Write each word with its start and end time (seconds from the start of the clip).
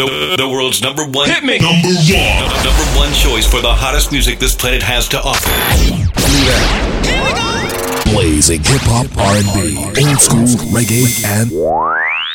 The, 0.00 0.36
the 0.38 0.48
world's 0.48 0.80
number 0.80 1.04
one 1.04 1.28
Hit 1.28 1.44
me. 1.44 1.58
number 1.58 1.92
one 1.92 2.64
number 2.64 2.86
one 2.96 3.12
choice 3.12 3.44
for 3.46 3.60
the 3.60 3.68
hottest 3.68 4.10
music 4.10 4.38
this 4.38 4.54
planet 4.54 4.82
has 4.82 5.06
to 5.08 5.20
offer. 5.20 5.50
Blazing 8.10 8.64
hip 8.64 8.80
hop, 8.88 9.04
R&B, 9.14 9.76
old 9.76 10.18
school 10.18 10.48
reggae, 10.72 11.04
and 11.26 11.50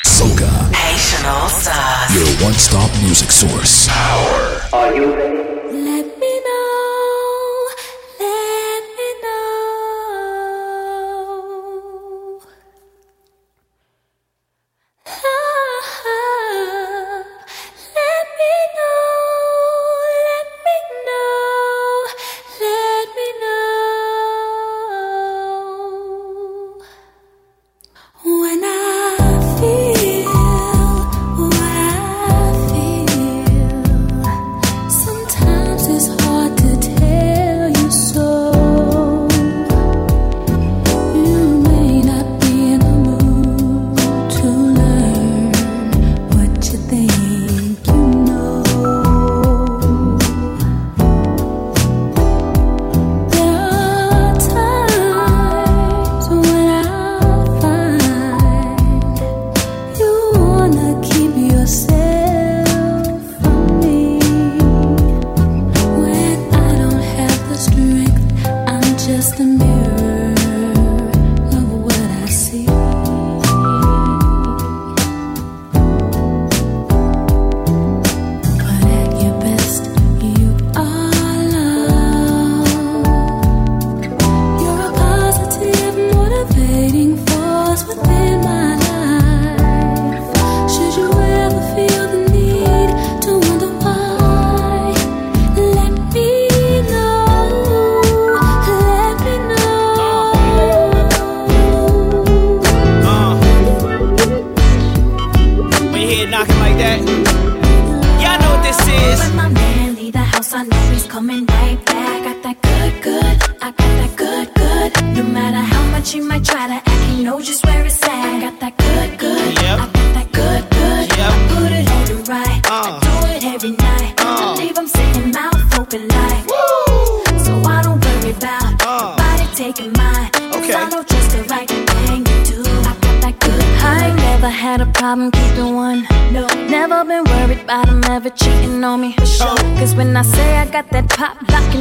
soca. 0.06 0.46
Haitian 0.76 1.26
All 1.26 1.50
Stars. 1.50 2.14
Your 2.14 2.46
one-stop 2.46 2.92
music 3.02 3.32
source. 3.32 3.90
Are 4.72 4.94
you 4.96 5.16
ready? 5.16 5.55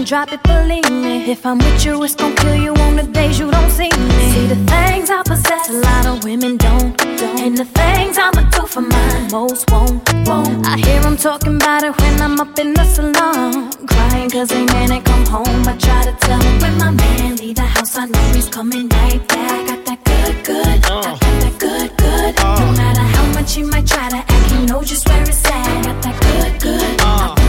And 0.04 0.08
drop 0.08 0.32
it, 0.32 0.42
believe 0.42 0.90
me. 0.90 1.30
If 1.30 1.46
I'm 1.46 1.58
with 1.58 1.84
you, 1.84 2.02
it's 2.04 2.14
gon' 2.14 2.36
kill 2.36 2.56
you 2.56 2.74
on 2.74 2.96
the 2.96 3.04
days 3.04 3.38
you 3.38 3.50
don't 3.50 3.70
see 3.70 3.88
me. 3.88 4.32
See 4.32 4.46
the 4.46 4.60
things 4.72 5.08
I 5.08 5.22
possess, 5.24 5.70
a 5.70 5.72
lot 5.72 6.04
of 6.06 6.24
women 6.24 6.56
don't. 6.58 6.92
And 7.40 7.56
the 7.56 7.64
things 7.64 8.18
I'ma 8.18 8.42
do 8.50 8.66
for 8.66 8.82
mine, 8.82 9.28
most 9.30 9.70
won't. 9.70 10.02
won't. 10.28 10.66
I 10.66 10.76
hear 10.76 11.00
them 11.00 11.16
talking 11.16 11.56
about 11.56 11.84
it 11.84 11.98
when 12.00 12.20
I'm 12.20 12.38
up 12.38 12.58
in 12.58 12.74
the 12.74 12.84
salon. 12.84 13.70
Crying 13.86 14.30
cause 14.30 14.48
they 14.48 14.64
man 14.66 14.92
ain't 14.92 15.04
come 15.06 15.24
home. 15.26 15.62
I 15.72 15.74
try 15.76 16.04
to 16.04 16.14
tell 16.26 16.40
him 16.40 16.56
when 16.60 16.76
my 16.78 16.90
man 16.90 17.36
leave 17.36 17.56
the 17.56 17.68
house, 17.76 17.96
I 17.96 18.04
know 18.04 18.26
he's 18.34 18.48
coming 18.48 18.88
right 18.88 19.26
back. 19.28 19.66
Got 19.68 19.84
that 19.86 20.00
good, 20.04 20.44
good. 20.44 20.66
I 20.66 20.78
got 20.80 21.20
that 21.20 21.54
good, 21.58 21.96
good. 21.96 22.32
No 22.60 22.68
matter 22.80 23.06
how 23.14 23.26
much 23.32 23.54
he 23.54 23.62
might 23.62 23.86
try 23.86 24.10
to 24.10 24.16
act, 24.16 24.50
he 24.52 24.66
knows 24.66 24.88
just 24.88 25.08
where 25.08 25.22
it's 25.22 25.44
at. 25.46 25.84
Got 25.84 26.02
that 26.02 26.16
good, 26.20 26.60
good. 26.60 27.00
I 27.00 27.36
uh. 27.38 27.43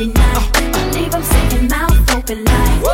Every 0.00 0.12
night. 0.12 0.50
I 0.54 0.90
leave 0.90 1.12
him 1.12 1.22
sitting 1.22 1.68
mouth 1.68 2.14
open 2.14 2.44
like. 2.44 2.84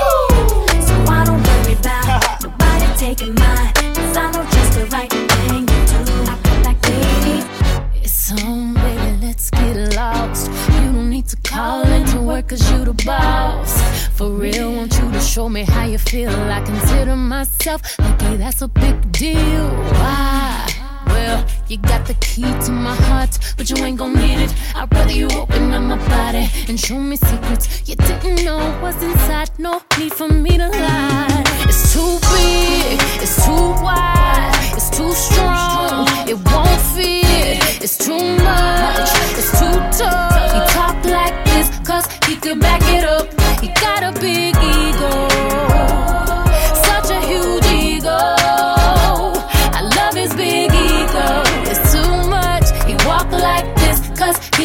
So 0.88 0.94
I 1.12 1.24
don't 1.26 1.42
worry 1.42 1.74
about 1.74 2.42
nobody 2.42 2.86
taking 2.96 3.34
mine. 3.34 3.72
Cause 3.74 4.16
I 4.16 4.30
know 4.32 4.44
just 4.44 4.72
the 4.78 4.86
right 4.90 5.10
thing 5.10 5.66
to 5.66 6.04
do. 6.04 6.14
I 6.22 6.36
got 6.42 6.64
that 6.64 6.78
good. 6.82 8.02
It's 8.02 8.32
on, 8.42 8.74
baby, 8.74 9.26
let's 9.26 9.50
get 9.50 9.94
lost. 9.94 10.50
You 10.50 10.92
don't 10.92 11.10
need 11.10 11.26
to 11.28 11.36
call 11.42 11.86
into 11.86 12.20
work 12.22 12.48
cause 12.48 12.70
you 12.70 12.84
the 12.84 12.94
boss. 13.04 13.82
For 14.12 14.30
real, 14.30 14.72
want 14.72 14.96
you 14.98 15.10
to 15.10 15.20
show 15.20 15.48
me 15.48 15.64
how 15.64 15.84
you 15.84 15.98
feel. 15.98 16.30
I 16.30 16.62
consider 16.62 17.16
myself 17.16 17.98
lucky, 17.98 18.36
that's 18.36 18.62
a 18.62 18.68
big 18.68 19.12
deal. 19.12 19.68
Why? 20.00 20.73
Well, 21.14 21.46
you 21.68 21.78
got 21.78 22.06
the 22.06 22.14
key 22.14 22.42
to 22.66 22.72
my 22.72 22.96
heart, 23.06 23.38
but 23.56 23.70
you 23.70 23.76
ain't 23.84 23.98
gon' 23.98 24.14
need 24.14 24.40
it. 24.46 24.52
I'd 24.74 24.92
rather 24.92 25.12
you 25.12 25.28
open 25.42 25.72
up 25.72 25.82
my 25.82 25.96
body 26.08 26.50
and 26.68 26.78
show 26.78 26.98
me 26.98 27.16
secrets 27.16 27.88
you 27.88 27.94
didn't 27.94 28.44
know 28.44 28.58
was 28.82 29.00
inside. 29.00 29.50
No 29.58 29.80
need 29.98 30.12
for 30.12 30.28
me 30.28 30.58
to 30.58 30.68
lie. 30.68 31.44
It's 31.70 31.92
too 31.94 32.18
big, 32.34 32.98
it's 33.22 33.36
too 33.46 33.66
wide, 33.86 34.72
it's 34.76 34.90
too 34.90 35.12
strong, 35.12 36.08
it 36.28 36.38
won't 36.50 36.80
fit. 36.94 37.62
It's 37.84 37.96
too 37.96 38.24
much, 38.48 39.10
it's 39.38 39.52
too 39.60 39.76
tough. 39.98 40.52
He 40.54 40.60
talk 40.74 40.96
like 41.04 41.36
this, 41.44 41.68
cause 41.86 42.06
he 42.26 42.34
could 42.36 42.58
back 42.58 42.82
it 42.96 43.04
up. 43.04 43.26
He 43.60 43.68
got 43.68 44.02
a 44.02 44.12
big 44.20 44.56
ego, 44.56 45.28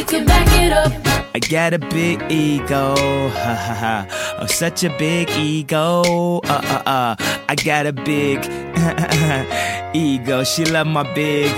can 0.10 0.26
back 0.26 0.48
it 0.54 0.74
up. 0.74 0.92
I 1.36 1.40
got 1.40 1.74
a 1.74 1.80
big 1.80 2.24
ego, 2.32 2.96
ha 3.30 3.54
ha 3.66 3.76
ha. 3.84 4.38
Oh, 4.40 4.48
such 4.48 4.84
a 4.84 4.90
big 4.98 5.30
ego, 5.30 6.42
uh 6.46 6.62
uh 6.76 6.82
uh. 6.86 7.16
I 7.48 7.56
got 7.56 7.86
a 7.86 7.94
big 7.94 8.40
ego. 9.96 10.44
She 10.44 10.66
love 10.66 10.88
my 10.88 11.04
big 11.14 11.52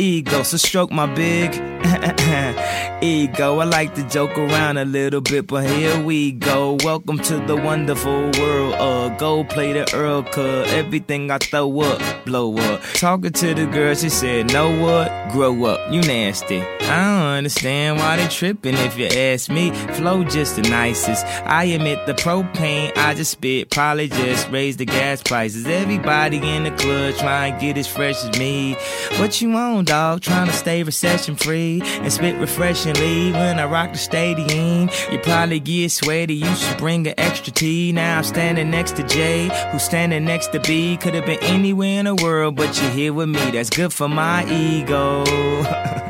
ego, 0.00 0.42
so 0.42 0.56
stroke 0.56 0.90
my 0.90 1.06
big 1.14 1.52
ego. 3.02 3.58
I 3.58 3.64
like 3.64 3.94
to 3.96 4.08
joke 4.08 4.36
around 4.38 4.78
a 4.78 4.84
little 4.84 5.20
bit, 5.20 5.46
but 5.46 5.68
here 5.68 6.02
we 6.02 6.32
go. 6.32 6.78
Welcome 6.82 7.18
to 7.18 7.38
the 7.46 7.56
wonderful 7.56 8.30
world 8.38 8.74
of 8.74 9.00
play 9.48 9.72
the 9.72 9.90
Earl 9.94 10.22
Cut. 10.22 10.68
Everything 10.68 11.30
I 11.30 11.38
throw 11.38 11.80
up, 11.82 12.24
blow 12.24 12.56
up. 12.56 12.80
Talking 12.94 13.32
to 13.32 13.54
the 13.54 13.66
girl, 13.66 13.94
she 13.94 14.08
said, 14.08 14.52
Know 14.52 14.70
what? 14.80 15.32
Grow 15.32 15.64
up, 15.66 15.92
you 15.92 16.00
nasty. 16.00 16.60
I 16.60 16.96
don't 16.96 17.36
understand 17.38 17.98
why 17.98 18.16
they 18.16 18.26
tripping 18.28 18.74
if 18.74 18.98
you 18.98 19.06
ask 19.06 19.50
me. 19.50 19.70
Flow 19.94 20.24
just 20.24 20.56
the 20.56 20.62
nicest. 20.62 21.24
I 21.44 21.64
admit 21.64 22.06
the 22.06 22.14
propane 22.14 22.96
I 22.96 23.14
just 23.14 23.32
spit 23.32 23.70
probably 23.70 24.08
just 24.08 24.50
raised 24.50 24.78
the 24.78 24.86
gas 24.86 25.22
prices. 25.22 25.66
Everybody 25.66 26.38
in 26.38 26.64
the 26.64 26.70
club 26.72 27.14
trying 27.16 27.54
to 27.54 27.60
get 27.60 27.76
as 27.76 27.86
fresh 27.86 28.24
as 28.24 28.38
me. 28.38 28.74
What 29.18 29.40
you 29.40 29.50
want, 29.50 29.88
dog, 29.90 30.20
trying 30.20 30.46
to 30.46 30.52
stay 30.52 30.84
recession 30.84 31.34
free 31.34 31.80
and 31.82 32.12
spit 32.12 32.36
refreshingly 32.36 33.32
when 33.32 33.58
I 33.58 33.64
rock 33.64 33.90
the 33.90 33.98
stadium. 33.98 34.88
You 35.10 35.18
probably 35.18 35.58
get 35.58 35.90
sweaty, 35.90 36.34
you 36.34 36.54
should 36.54 36.78
bring 36.78 37.08
an 37.08 37.14
extra 37.18 37.52
tea. 37.52 37.90
Now 37.90 38.18
I'm 38.18 38.24
standing 38.24 38.70
next 38.70 38.94
to 38.96 39.02
Jay, 39.02 39.50
who's 39.72 39.82
standing 39.82 40.24
next 40.24 40.52
to 40.52 40.60
B. 40.60 40.96
Could 40.96 41.14
have 41.14 41.26
been 41.26 41.42
anywhere 41.42 41.98
in 41.98 42.04
the 42.04 42.14
world, 42.14 42.54
but 42.54 42.80
you're 42.80 42.90
here 42.92 43.12
with 43.12 43.30
me. 43.30 43.50
That's 43.50 43.70
good 43.70 43.92
for 43.92 44.08
my 44.08 44.48
ego. 44.48 45.24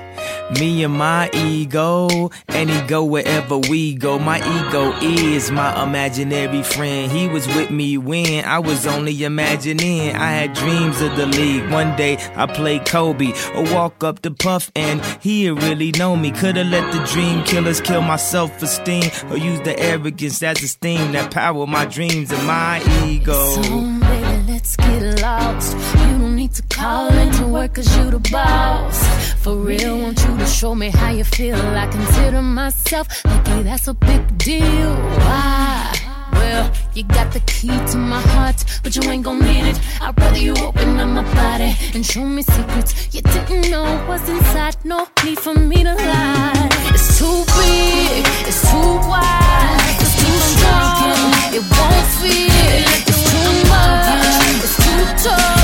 Me 0.50 0.84
and 0.84 0.94
my 0.94 1.28
ego, 1.34 2.30
and 2.46 2.70
he 2.70 2.80
go 2.82 3.04
wherever 3.04 3.58
we 3.58 3.94
go. 3.94 4.16
My 4.16 4.38
ego 4.38 4.92
is 5.02 5.50
my 5.50 5.82
imaginary 5.82 6.62
friend. 6.62 7.10
He 7.10 7.26
was 7.26 7.48
with 7.48 7.70
me 7.72 7.98
when 7.98 8.44
I 8.44 8.60
was 8.60 8.86
only 8.86 9.24
imagining. 9.24 10.14
I 10.14 10.30
had 10.30 10.52
dreams 10.52 11.00
of 11.00 11.16
the 11.16 11.26
league. 11.26 11.68
One 11.72 11.96
day 11.96 12.16
I 12.36 12.46
played 12.46 12.86
Kobe 12.86 13.32
or 13.56 13.64
walk 13.74 14.04
up 14.04 14.22
to 14.22 14.30
Puff, 14.30 14.70
and 14.76 15.04
he 15.20 15.50
really 15.50 15.90
know 15.92 16.14
me. 16.16 16.30
Coulda 16.30 16.62
let 16.62 16.92
the 16.92 17.04
dream 17.12 17.42
killers 17.42 17.80
kill 17.80 18.02
my 18.02 18.16
self 18.16 18.62
esteem 18.62 19.10
or 19.30 19.36
use 19.36 19.60
the 19.62 19.76
arrogance 19.80 20.42
as 20.44 20.62
a 20.62 20.68
steam 20.68 21.10
that 21.12 21.32
power 21.32 21.66
my 21.66 21.86
dreams 21.86 22.30
and 22.30 22.46
my 22.46 22.80
ego. 23.04 23.50
So, 23.62 23.62
baby, 23.62 24.44
let's 24.46 24.76
get 24.76 25.20
lost. 25.20 25.76
You 25.96 26.15
need 26.46 26.54
to 26.54 26.62
call 26.76 27.12
into 27.18 27.46
work 27.48 27.74
cause 27.74 27.96
you 27.96 28.10
the 28.10 28.20
boss. 28.30 28.98
For 29.42 29.56
real, 29.56 29.98
want 29.98 30.18
you 30.24 30.38
to 30.38 30.46
show 30.46 30.74
me 30.74 30.90
how 30.90 31.10
you 31.10 31.24
feel. 31.24 31.56
I 31.56 31.86
consider 31.88 32.40
myself 32.42 33.06
lucky, 33.24 33.62
that's 33.62 33.88
a 33.88 33.94
big 33.94 34.22
deal. 34.38 34.94
Why? 35.24 35.92
Well, 36.32 36.70
you 36.94 37.02
got 37.18 37.32
the 37.32 37.40
key 37.40 37.76
to 37.90 37.96
my 37.96 38.20
heart, 38.32 38.64
but 38.82 38.94
you 38.94 39.02
ain't 39.10 39.24
gon' 39.24 39.40
need 39.40 39.66
it. 39.72 39.78
I'd 40.00 40.18
rather 40.20 40.38
you 40.38 40.54
open 40.68 41.00
up 41.00 41.08
my 41.08 41.24
body 41.34 41.74
and 41.94 42.06
show 42.06 42.24
me 42.24 42.42
secrets 42.42 42.90
you 43.14 43.22
didn't 43.22 43.70
know 43.70 43.86
was 44.08 44.28
inside. 44.28 44.76
No 44.84 45.08
need 45.24 45.38
for 45.38 45.54
me 45.54 45.82
to 45.82 45.94
lie. 45.94 46.68
It's 46.94 47.18
too 47.18 47.38
big, 47.58 48.22
it's 48.50 48.62
too 48.70 48.92
wide, 49.10 49.96
it's 50.02 50.14
too 50.22 50.36
strong. 50.52 51.32
It 51.58 51.64
won't 51.74 52.06
fit. 52.20 52.86
It's 53.10 53.22
too 53.32 53.52
much, 53.72 54.64
it's 54.64 54.76
too 54.84 55.30
tough. 55.30 55.55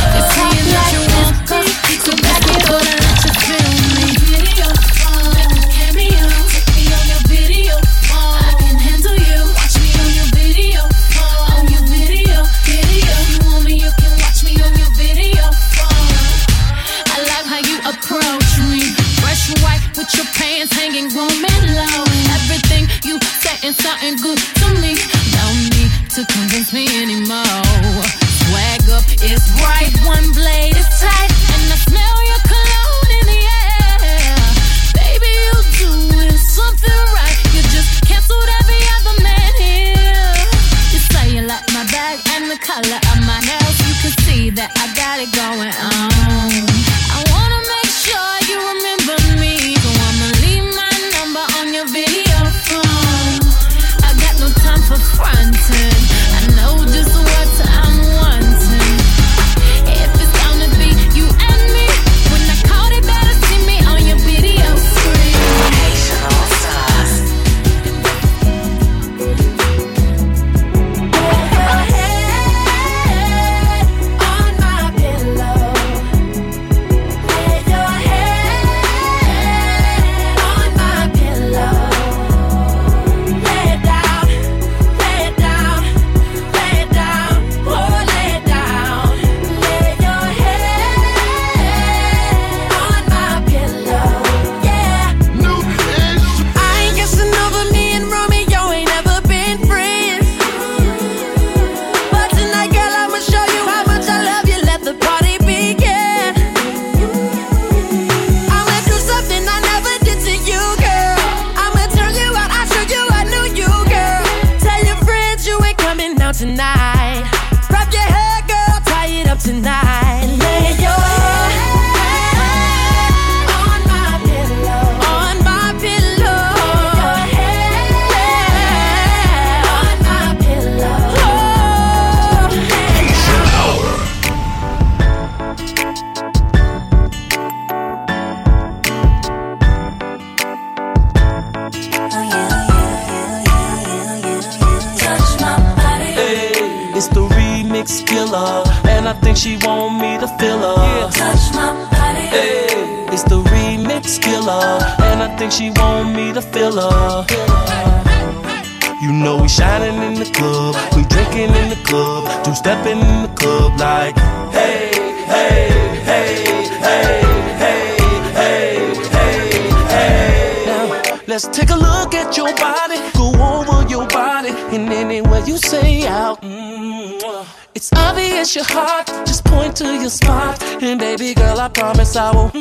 Girl, 182.12 182.50
if 182.52 182.54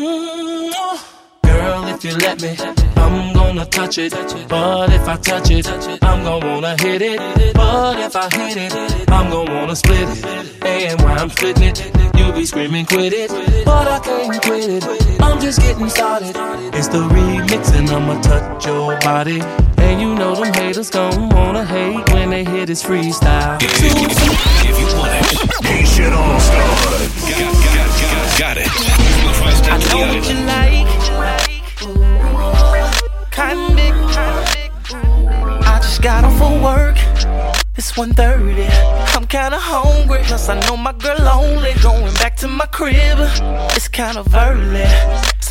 you 2.06 2.16
let 2.16 2.42
me, 2.42 2.56
I'm 2.96 3.34
gonna 3.34 3.66
touch 3.66 3.98
it. 3.98 4.14
But 4.48 4.94
if 4.94 5.06
I 5.10 5.18
touch 5.18 5.52
it, 5.52 5.68
I'm 6.02 6.24
gonna 6.24 6.48
wanna 6.48 6.78
hit 6.82 7.02
it. 7.02 7.20
But 7.54 8.00
if 8.00 8.16
I 8.16 8.30
hit 8.30 8.56
it, 8.56 8.74
I'm 9.10 9.30
gonna 9.30 9.54
wanna 9.54 9.76
split 9.76 10.08
it. 10.08 10.24
And 10.64 11.02
while 11.02 11.20
I'm 11.20 11.30
splitting 11.30 11.64
it, 11.64 11.92
you'll 12.16 12.32
be 12.32 12.46
screaming, 12.46 12.86
quit 12.86 13.12
it. 13.12 13.30
But 13.66 13.90
I 13.90 14.00
can't 14.00 14.42
quit 14.42 14.70
it. 14.70 14.86
I'm 15.22 15.42
just 15.42 15.60
getting 15.60 15.90
started. 15.90 16.34
It's 16.74 16.88
the 16.88 17.00
remix, 17.10 17.74
and 17.78 17.90
I'ma 17.90 18.22
touch 18.22 18.66
your 18.66 18.98
body. 19.02 19.42
And 19.80 20.00
you 20.00 20.16
know 20.16 20.34
them 20.34 20.54
haters 20.54 20.90
gon' 20.90 21.28
wanna 21.28 21.66
hate 21.66 22.10
when 22.14 22.30
they 22.30 22.46
hear 22.46 22.66
this 22.66 22.82
freestyle. 22.82 23.62
If 23.62 23.82
you, 23.82 23.90
if 24.70 24.80
you 24.80 24.88
want 24.98 25.12
it, 25.12 25.26
Haitian 25.66 26.14
All 26.14 26.40
Stars. 26.40 27.10
got, 27.28 27.54
got, 27.76 27.90
got, 28.00 28.40
got 28.40 28.56
it. 28.58 28.70
I 29.74 29.78
know 29.90 30.02
what 30.08 30.24
you 30.30 30.38
like. 30.46 30.92
Cotton 33.32 33.76
dick. 33.76 33.96
I 35.68 35.80
just 35.82 36.02
got 36.02 36.24
off 36.24 36.42
of 36.42 36.62
work. 36.62 36.98
It's 37.76 37.92
1.30. 37.94 38.70
I'm 39.16 39.26
kinda 39.26 39.58
hungry. 39.60 40.20
Plus 40.24 40.50
I 40.50 40.60
know 40.68 40.78
my 40.78 40.94
girl 40.94 41.18
lonely. 41.20 41.74
Going 41.82 42.14
back 42.16 42.36
to 42.38 42.48
my 42.48 42.66
crib. 42.68 43.18
It's 43.76 43.88
kind 43.88 44.18
of 44.18 44.34
early. 44.36 44.86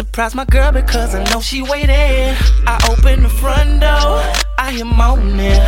Surprise 0.00 0.34
my 0.34 0.46
girl 0.46 0.72
because 0.72 1.14
I 1.14 1.22
know 1.24 1.40
she 1.40 1.60
waiting. 1.60 2.34
I 2.66 2.78
open 2.90 3.22
the 3.22 3.28
front 3.28 3.80
door, 3.80 4.22
I 4.56 4.70
hear 4.72 4.86
moaning. 4.86 5.60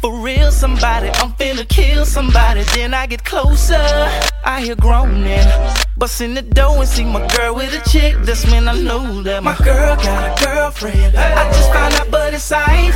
For 0.00 0.12
real, 0.18 0.50
somebody, 0.50 1.08
I'm 1.08 1.32
finna 1.34 1.66
kill 1.66 2.04
somebody. 2.04 2.64
Then 2.74 2.92
I 2.92 3.06
get 3.06 3.24
closer, 3.24 3.80
I 4.44 4.60
hear 4.62 4.74
groaning. 4.74 5.46
Bust 6.02 6.20
in 6.20 6.34
the 6.34 6.42
door 6.42 6.78
and 6.78 6.88
see 6.88 7.04
my 7.04 7.24
girl 7.28 7.54
with 7.54 7.72
a 7.78 7.88
chick. 7.88 8.16
That's 8.26 8.44
when 8.50 8.66
I 8.66 8.74
know 8.74 9.22
that 9.22 9.40
my 9.44 9.56
girl 9.58 9.94
got 9.94 10.36
a 10.36 10.44
girlfriend. 10.44 11.14
I 11.14 11.46
just 11.52 11.72
found 11.72 11.94
out, 11.94 12.10
but 12.10 12.34
it's 12.34 12.50
aight. 12.50 12.90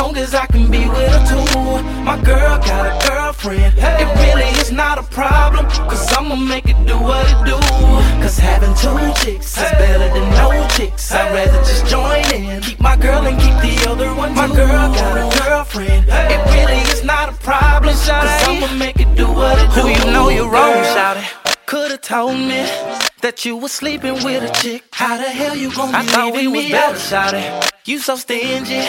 Long 0.00 0.16
as 0.16 0.34
I 0.34 0.46
can 0.46 0.68
be 0.68 0.80
with 0.88 1.12
her 1.14 1.22
too. 1.30 2.02
My 2.02 2.20
girl 2.20 2.58
got 2.58 2.90
a 2.90 3.08
girlfriend. 3.08 3.74
It 3.78 4.08
really 4.18 4.50
is 4.58 4.72
not 4.72 4.98
a 4.98 5.04
problem. 5.04 5.64
Cause 5.88 6.12
I'ma 6.12 6.34
make 6.34 6.66
it 6.66 6.74
do 6.88 6.98
what 6.98 7.24
it 7.30 7.38
do. 7.46 7.58
Cause 8.20 8.36
having 8.36 8.74
two 8.82 8.98
chicks 9.22 9.56
is 9.56 9.70
better 9.78 10.08
than 10.12 10.28
no 10.30 10.66
chicks. 10.74 11.12
I'd 11.12 11.32
rather 11.32 11.58
just 11.58 11.86
join 11.86 12.24
in. 12.34 12.62
Keep 12.62 12.80
my 12.80 12.96
girl 12.96 13.28
and 13.28 13.38
keep 13.38 13.54
the 13.62 13.88
other 13.88 14.12
one. 14.12 14.34
My 14.34 14.48
girl 14.48 14.92
got 14.98 15.14
a 15.22 15.44
girlfriend. 15.44 16.06
It 16.08 16.40
really 16.50 16.82
is 16.90 17.04
not 17.04 17.28
a 17.28 17.32
problem. 17.44 17.94
Cause 17.94 18.48
I'ma 18.48 18.74
make 18.74 18.98
it 18.98 19.14
do 19.14 19.28
what 19.28 19.56
it 19.56 19.72
do. 19.72 19.82
Who 19.82 19.88
you 19.88 20.12
know 20.12 20.30
you're 20.30 20.50
wrong, 20.50 20.74
shout 20.82 21.16
it. 21.16 21.39
Could've 21.70 22.00
told 22.00 22.34
me 22.34 22.66
that 23.22 23.44
you 23.44 23.56
was 23.56 23.70
sleeping 23.70 24.14
with 24.24 24.42
a 24.42 24.52
chick. 24.60 24.82
How 24.90 25.16
the 25.16 25.30
hell 25.30 25.54
you 25.54 25.72
gonna 25.72 25.98
I 25.98 26.02
thought 26.02 26.34
we 26.34 26.48
was 26.48 26.68
better, 26.68 26.96
shawty. 26.96 27.70
You 27.84 28.00
so 28.00 28.16
stingy. 28.16 28.82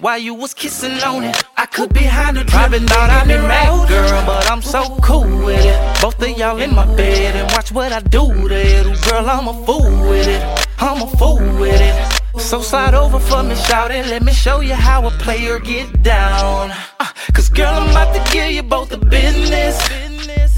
While 0.00 0.18
you 0.18 0.34
was 0.34 0.52
kissing 0.52 1.00
on 1.04 1.22
it, 1.22 1.44
I 1.56 1.66
could 1.66 1.94
be 1.94 2.00
behind 2.00 2.36
the 2.36 2.44
Probably 2.46 2.80
thought 2.80 3.08
I'd 3.08 3.28
be 3.28 3.34
mad, 3.34 3.88
girl, 3.88 4.26
but 4.26 4.50
I'm 4.50 4.62
so 4.62 4.98
cool 5.00 5.44
with 5.46 5.64
it. 5.64 6.02
Both 6.02 6.20
of 6.20 6.36
y'all 6.36 6.60
in 6.60 6.74
my 6.74 6.86
bed 6.96 7.36
and 7.36 7.48
watch 7.52 7.70
what 7.70 7.92
I 7.92 8.00
do 8.00 8.48
to 8.48 8.52
it. 8.52 9.00
Girl, 9.08 9.30
I'm 9.30 9.46
a 9.46 9.54
fool 9.64 10.10
with 10.10 10.26
it. 10.26 10.42
I'm 10.80 11.02
a 11.02 11.06
fool 11.16 11.38
with 11.60 11.80
it. 11.80 12.40
So 12.40 12.62
slide 12.62 12.94
over 12.94 13.20
for 13.20 13.44
me, 13.44 13.54
shout 13.54 13.92
it. 13.92 14.06
Let 14.08 14.24
me 14.24 14.32
show 14.32 14.58
you 14.58 14.74
how 14.74 15.06
a 15.06 15.10
player 15.12 15.60
get 15.60 16.02
down. 16.02 16.72
Uh, 16.98 17.06
Cause 17.32 17.48
girl, 17.48 17.72
I'm 17.72 17.90
about 17.90 18.12
to 18.12 18.32
give 18.32 18.50
you 18.50 18.64
both 18.64 18.88
the 18.88 18.98
business. 18.98 20.03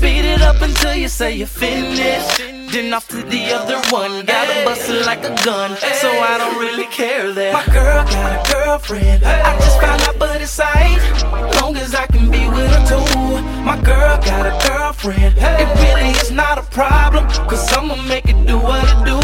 Beat 0.00 0.24
it 0.24 0.42
up 0.42 0.62
until 0.62 0.94
you 0.94 1.08
say 1.08 1.34
you're 1.34 1.46
finished. 1.46 2.38
Then 2.72 2.92
off 2.94 3.08
to 3.08 3.16
the 3.16 3.52
other 3.52 3.80
one. 3.90 4.24
Gotta 4.24 4.64
bust 4.64 4.88
like 5.06 5.24
a 5.24 5.34
gun. 5.44 5.76
So 6.00 6.08
I 6.08 6.38
don't 6.38 6.58
really 6.58 6.86
care 6.86 7.32
that. 7.32 7.52
My 7.52 7.66
girl 7.72 8.04
got 8.04 8.30
a 8.38 8.52
girlfriend. 8.52 9.24
I 9.24 9.58
just 9.58 9.80
found 9.80 10.02
out, 10.02 10.18
but 10.18 10.40
it's 10.40 10.58
aight. 10.60 11.60
Long 11.60 11.76
as 11.76 11.94
I 11.94 12.06
can 12.06 12.30
be 12.30 12.46
with 12.48 12.70
her 12.70 12.84
too. 12.86 13.42
My 13.64 13.80
girl 13.82 14.16
got 14.22 14.46
a 14.46 14.68
girlfriend. 14.68 15.34
It 15.38 15.68
really 15.82 16.10
is 16.10 16.30
not 16.30 16.58
a 16.58 16.62
problem. 16.62 17.26
Cause 17.48 17.72
I'ma 17.72 17.96
make 18.02 18.26
it 18.28 18.46
do 18.46 18.58
what 18.58 18.84
it 18.84 19.04
do. 19.04 19.18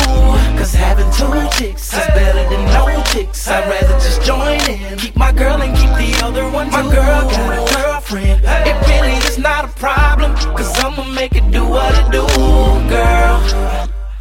Cause 0.58 0.74
having 0.74 1.10
two 1.12 1.48
chicks 1.56 1.92
is 1.92 2.06
better 2.18 2.48
than 2.50 2.64
no 2.66 3.02
chicks. 3.12 3.46
I'd 3.48 3.68
rather 3.68 3.94
just 4.00 4.22
join 4.22 4.60
in. 4.68 4.98
Keep 4.98 5.16
my 5.16 5.32
girl 5.32 5.60
and 5.62 5.76
keep 5.76 5.90
the 6.02 6.24
other 6.24 6.48
one 6.50 6.66
too. 6.66 6.72
My 6.72 6.82
girl 6.82 7.22
got 7.30 7.52
a 7.52 7.56
girlfriend. 7.56 7.91
It 8.14 8.88
really 8.88 9.12
is 9.24 9.38
not 9.38 9.64
a 9.64 9.68
problem. 9.68 10.34
Cause 10.54 10.78
I'ma 10.84 11.04
make 11.04 11.34
it 11.34 11.50
do 11.50 11.66
what 11.66 11.94
it 11.96 12.10
do, 12.12 12.26
girl. 12.90 13.40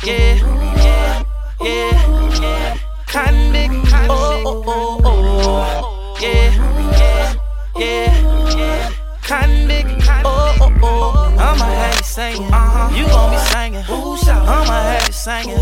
Yeah, 0.05 0.35
yeah, 0.77 1.23
yeah, 1.61 2.39
yeah. 2.41 2.77
Kinda, 3.07 3.67
oh, 4.09 4.43
oh, 4.45 4.63
oh, 4.65 5.01
oh. 5.03 6.17
Yeah, 6.21 6.55
yeah, 6.97 7.35
yeah, 7.77 8.55
yeah. 8.55 8.91
Kinda, 9.23 9.83
oh, 10.23 10.57
oh, 10.61 10.71
oh, 10.81 11.13
oh. 11.15 11.37
I'ma 11.37 11.65
have 11.65 11.97
you 11.97 12.03
singing. 12.03 12.53
Uh-huh. 12.53 12.95
You 12.95 13.05
gon' 13.07 13.31
be 13.31 13.37
singing. 13.51 13.83
I'ma 13.89 14.83
have 14.83 15.07
you 15.07 15.13
singing. 15.13 15.59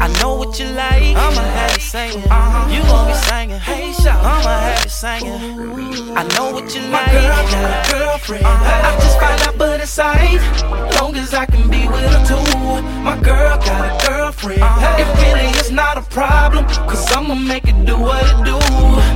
I 0.00 0.08
know 0.20 0.31
what 0.52 0.60
you 0.60 0.68
like. 0.76 1.16
I'ma 1.16 1.40
have 1.40 1.72
you 1.72 1.80
singing. 1.80 2.30
Uh-huh. 2.30 2.68
You 2.68 2.82
gon' 2.82 3.06
be 3.08 3.14
singing. 3.14 3.58
Hey, 3.58 3.94
I'ma 4.04 4.60
have 4.60 4.84
you 4.84 4.90
singing. 4.90 6.12
I 6.14 6.28
know 6.36 6.52
what 6.52 6.74
you 6.74 6.82
like. 6.92 7.06
My 7.06 7.12
girl 7.12 7.42
got 7.52 7.64
a 7.72 7.92
girlfriend. 7.92 8.44
Uh-huh. 8.44 8.88
I 8.88 9.00
just 9.00 9.18
found 9.18 9.42
out, 9.48 9.56
but 9.56 9.80
it's 9.80 9.96
aight. 9.96 11.00
Long 11.00 11.16
as 11.16 11.32
I 11.32 11.46
can 11.46 11.70
be 11.70 11.88
with 11.88 12.04
her 12.04 12.20
too. 12.28 12.82
My 13.00 13.18
girl 13.22 13.56
got 13.64 13.80
a 13.88 14.06
girlfriend. 14.06 14.62
Uh-huh. 14.62 15.00
It 15.00 15.08
really 15.24 15.48
is 15.58 15.70
not 15.70 15.96
a 15.96 16.02
problem. 16.02 16.66
Cause 16.86 17.10
I'ma 17.12 17.34
make 17.34 17.64
it 17.64 17.86
do 17.86 17.96
what 17.96 18.22
it 18.22 18.44
do. 18.44 18.58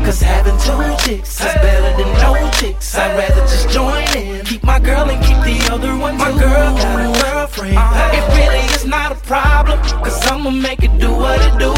Cause 0.06 0.22
having 0.22 0.56
two 0.64 1.04
chicks 1.04 1.40
is 1.40 1.54
better 1.60 1.92
than 2.00 2.10
no 2.24 2.50
chicks. 2.52 2.96
I'd 2.96 3.14
rather 3.18 3.42
just 3.42 3.68
join 3.68 4.04
in. 4.16 4.42
Keep 4.46 4.64
my 4.64 4.78
girl 4.78 5.10
and 5.10 5.20
keep 5.22 5.36
the 5.44 5.74
other 5.74 5.98
one. 5.98 6.14
Too. 6.16 6.24
My 6.24 6.30
girl 6.30 6.72
got 6.80 6.96
a 6.96 7.22
girlfriend. 7.22 7.76
It 8.16 8.24
really 8.38 8.64
is 8.74 8.86
not 8.86 9.12
a 9.12 9.16
problem. 9.16 9.78
Cause 10.02 10.26
I'ma 10.26 10.48
make 10.50 10.82
it 10.82 10.96
do 10.98 11.10
what 11.10 11.25
it 11.46 11.58
do, 11.58 11.72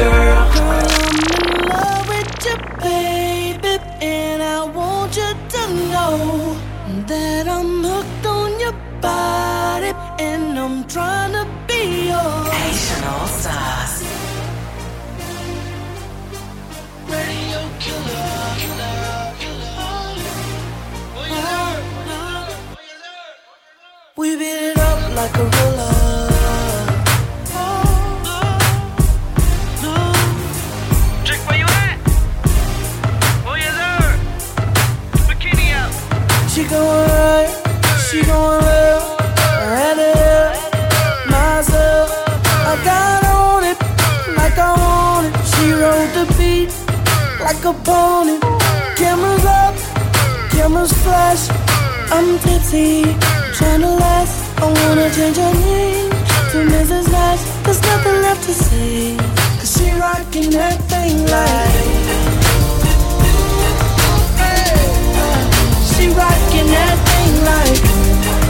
girl. 0.00 0.42
I'm 0.58 1.18
in 1.36 1.68
love 1.68 2.08
with 2.08 2.46
you, 2.46 2.56
baby, 2.80 3.74
and 4.00 4.42
I 4.42 4.64
want 4.64 5.16
you 5.16 5.30
to 5.54 5.62
know 5.92 6.56
that 7.06 7.48
I'm 7.48 7.82
hooked 7.82 8.26
on 8.26 8.60
your 8.60 8.76
body, 9.00 9.92
and 10.18 10.58
I'm 10.58 10.84
trying 10.86 11.32
to 11.32 11.44
be 11.66 12.08
yours. 12.08 12.48
Asian 12.64 13.04
All 13.04 13.26
Stars. 13.26 13.94
Radio 17.08 17.60
killer. 17.80 18.36
We 24.18 24.34
beat 24.34 24.46
it 24.46 24.78
up 24.78 25.14
like 25.14 25.34
a 25.34 25.50
gorilla. 25.50 26.35
Going 36.68 37.08
right, 37.08 37.48
she 38.08 38.22
going 38.22 38.60
left. 38.60 39.20
I 39.20 39.76
had 39.82 39.96
to 40.02 40.10
help 40.18 40.56
myself. 41.30 42.08
I 42.70 42.74
got 42.84 43.24
on 43.38 43.64
it 43.64 43.78
like 44.36 44.58
I 44.58 44.72
want 44.74 45.26
it. 45.26 45.34
She 45.52 45.72
rode 45.72 46.12
the 46.18 46.26
beat 46.38 46.70
like 47.40 47.62
a 47.64 47.74
pony. 47.86 48.38
Cameras 48.96 49.44
up, 49.44 49.76
cameras 50.50 50.92
flash. 51.04 51.48
I'm 52.10 52.38
tipsy, 52.40 53.02
trying 53.54 53.82
to 53.82 53.92
last. 54.02 54.36
I 54.58 54.64
wanna 54.64 55.08
change 55.10 55.36
her 55.36 55.54
name 55.66 56.10
to 56.50 56.58
Mrs. 56.74 57.10
Nash. 57.12 57.42
There's 57.64 57.82
nothing 57.82 58.22
left 58.22 58.42
to 58.44 58.54
say. 58.54 59.16
Cause 59.58 59.72
she 59.76 59.90
rocking 60.00 60.50
that 60.50 60.78
thing 60.90 61.26
like. 61.26 62.05
She 65.96 66.08
rockin' 66.08 66.66
that 66.66 66.96
thing 67.08 67.44
like 67.46 68.45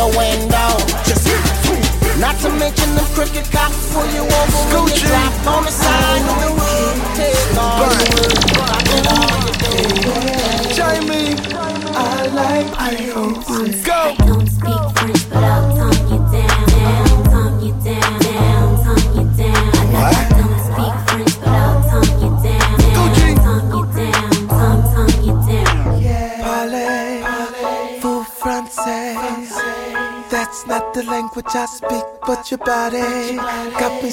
the 0.00 0.16
window. 0.16 0.49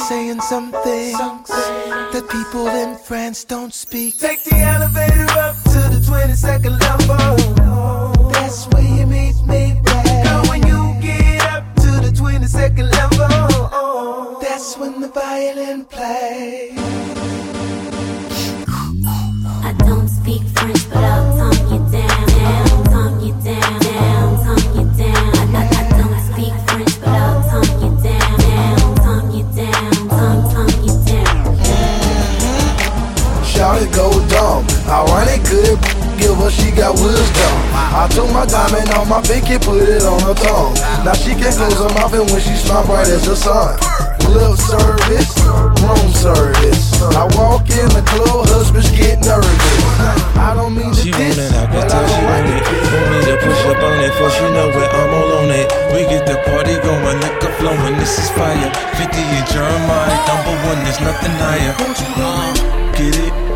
Saying 0.07 0.39
some 0.39 0.71
things 0.71 1.49
that 1.49 2.25
people 2.31 2.67
in 2.67 2.95
France 2.95 3.43
don't 3.43 3.73
speak. 3.73 4.17
Take 4.17 4.41
the 4.45 4.55
elevator 4.55 5.27
up 5.37 5.55
to 5.63 5.79
the 5.91 6.01
22nd 6.07 6.79
level. 6.79 7.06
She 36.57 36.73
got 36.73 36.97
wisdom. 36.97 37.53
I 37.73 38.09
took 38.09 38.29
my 38.33 38.45
diamond 38.45 38.89
on 38.97 39.07
my 39.07 39.21
pinky, 39.21 39.61
put 39.61 39.85
it 39.85 40.03
on 40.03 40.19
her 40.25 40.33
tongue. 40.33 40.73
Now 41.05 41.13
she 41.13 41.37
can 41.37 41.53
close 41.53 41.77
her 41.77 41.91
mouth 41.93 42.13
and 42.13 42.25
when 42.29 42.41
she 42.41 42.57
smile 42.57 42.85
bright 42.85 43.07
as 43.07 43.25
the 43.25 43.35
sun. 43.35 43.77
Lip 44.27 44.59
service, 44.59 45.31
room 45.79 46.09
service. 46.11 46.99
I 47.15 47.23
walk 47.37 47.69
in 47.71 47.87
the 47.95 48.03
club, 48.03 48.49
husbands 48.51 48.91
get 48.91 49.23
nervous. 49.23 49.57
I 50.35 50.51
don't 50.53 50.75
mean 50.75 50.91
to 50.91 51.09
diss, 51.09 51.37
it, 51.37 51.53
I 51.53 51.65
can 51.65 51.71
but 51.71 51.87
I 51.93 52.01
want 52.03 52.23
like 52.27 52.49
it. 52.51 52.63
Want 52.91 53.07
me 53.07 53.19
to 53.23 53.35
push 53.39 53.63
up 53.71 53.79
on 53.79 53.97
it, 54.03 54.13
for 54.19 54.29
she 54.33 54.45
know 54.51 54.67
it, 54.67 54.89
I'm 54.91 55.13
all 55.15 55.31
on 55.39 55.49
it. 55.53 55.67
We 55.93 56.03
get 56.11 56.27
the 56.27 56.35
party 56.43 56.75
going, 56.83 57.19
liquor 57.23 57.53
flowing, 57.61 57.95
this 58.01 58.19
is 58.19 58.29
fire. 58.35 58.69
50 58.99 59.15
and 59.15 59.47
Jeremiah, 59.47 60.17
number 60.27 60.55
one, 60.67 60.79
there's 60.83 60.99
nothing 60.99 61.35
higher. 61.39 61.75
It, 61.79 62.97
get 62.97 63.15
it. 63.15 63.46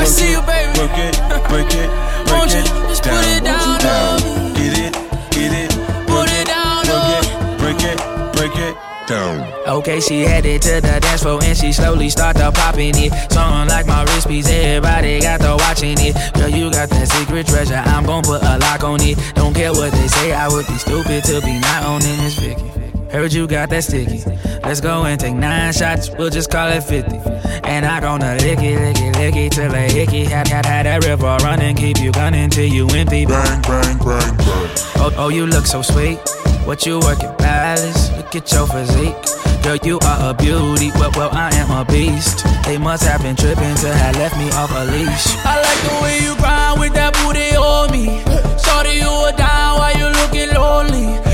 I 0.00 0.04
see 0.04 0.32
it, 0.32 0.40
you, 0.40 0.42
baby. 0.48 0.78
Work 0.80 0.96
it, 0.96 1.14
break 1.52 1.68
it, 1.76 1.88
break 2.24 2.32
Won't 2.32 2.54
it. 2.56 2.64
just 2.88 3.02
put 3.04 3.20
it 3.20 3.44
down 3.44 3.84
on 3.84 4.16
me? 4.24 4.56
Get 4.56 4.78
it, 4.80 4.92
get 5.30 5.52
it. 5.52 5.70
Put 6.08 6.28
it 6.32 6.46
down 6.46 6.88
Work 6.88 7.20
it, 7.20 7.58
break 7.60 7.82
it, 7.84 7.98
break 8.32 8.56
it. 8.56 8.76
Down. 9.06 9.44
Okay, 9.66 10.00
she 10.00 10.20
headed 10.22 10.62
to 10.62 10.80
the 10.80 11.00
dance 11.00 11.22
floor 11.22 11.42
and 11.42 11.56
she 11.58 11.72
slowly 11.72 12.08
started 12.08 12.50
popping 12.54 12.94
it. 12.96 13.12
Something 13.30 13.68
like 13.68 13.86
my 13.86 14.04
wrist 14.04 14.28
piece, 14.28 14.48
everybody 14.48 15.20
got 15.20 15.40
to 15.40 15.56
watching 15.58 15.98
it. 15.98 16.14
Girl, 16.34 16.48
you 16.48 16.70
got 16.70 16.88
that 16.90 17.08
secret 17.08 17.46
treasure, 17.46 17.74
I'm 17.84 18.06
gon' 18.06 18.22
put 18.22 18.40
a 18.42 18.56
lock 18.58 18.84
on 18.84 19.00
it. 19.02 19.18
Don't 19.34 19.52
care 19.52 19.72
what 19.72 19.92
they 19.92 20.08
say, 20.08 20.32
I 20.32 20.48
would 20.48 20.66
be 20.66 20.78
stupid 20.78 21.24
to 21.24 21.40
be 21.42 21.58
not 21.60 21.84
owning 21.84 22.16
this 22.18 22.38
Vicky. 22.38 22.79
Heard 23.12 23.32
you 23.32 23.48
got 23.48 23.70
that 23.70 23.82
sticky. 23.82 24.22
Let's 24.62 24.80
go 24.80 25.04
and 25.04 25.18
take 25.18 25.34
nine 25.34 25.72
shots, 25.72 26.10
we'll 26.10 26.30
just 26.30 26.48
call 26.48 26.68
it 26.68 26.82
50. 26.82 27.16
And 27.64 27.84
I 27.84 28.00
gonna 28.00 28.36
lick 28.36 28.60
it, 28.60 28.78
lick 28.78 28.96
it, 28.98 29.16
lick 29.18 29.36
it 29.36 29.52
till 29.52 29.74
a 29.74 29.90
hickey. 29.90 30.24
Had, 30.24 30.46
had, 30.46 30.64
had 30.64 30.86
that 30.86 31.04
river 31.04 31.36
running, 31.42 31.74
keep 31.74 31.98
you 31.98 32.12
gunning 32.12 32.50
till 32.50 32.66
you 32.66 32.86
empty. 32.90 33.26
Bang, 33.26 33.62
bang, 33.62 33.98
bang, 33.98 34.36
bang. 34.36 34.70
Oh, 34.96 35.14
oh, 35.16 35.28
you 35.28 35.46
look 35.46 35.66
so 35.66 35.82
sweet. 35.82 36.20
What 36.64 36.86
you 36.86 37.00
working, 37.00 37.34
palace? 37.34 38.12
Look 38.16 38.36
at 38.36 38.52
your 38.52 38.66
physique. 38.68 39.16
Girl, 39.64 39.76
you 39.82 39.98
are 39.98 40.30
a 40.30 40.34
beauty. 40.34 40.90
Well, 40.94 41.10
well, 41.16 41.30
I 41.32 41.50
am 41.54 41.70
a 41.70 41.84
beast. 41.84 42.46
They 42.64 42.78
must 42.78 43.02
have 43.04 43.22
been 43.22 43.34
tripping 43.34 43.74
to 43.74 43.92
have 43.92 44.16
left 44.16 44.36
me 44.38 44.50
off 44.52 44.70
a 44.70 44.84
leash. 44.84 45.34
I 45.44 45.60
like 45.60 45.80
the 45.82 46.02
way 46.02 46.18
you 46.22 46.36
grind 46.36 46.78
with 46.78 46.94
that 46.94 47.12
booty 47.18 47.56
on 47.56 47.90
me. 47.90 48.22
Shorty, 48.62 49.02
you 49.02 49.10
are 49.10 49.32
down 49.32 49.78
while 49.78 49.96
you 49.98 50.06
looking 50.06 50.54
lonely. 50.54 51.29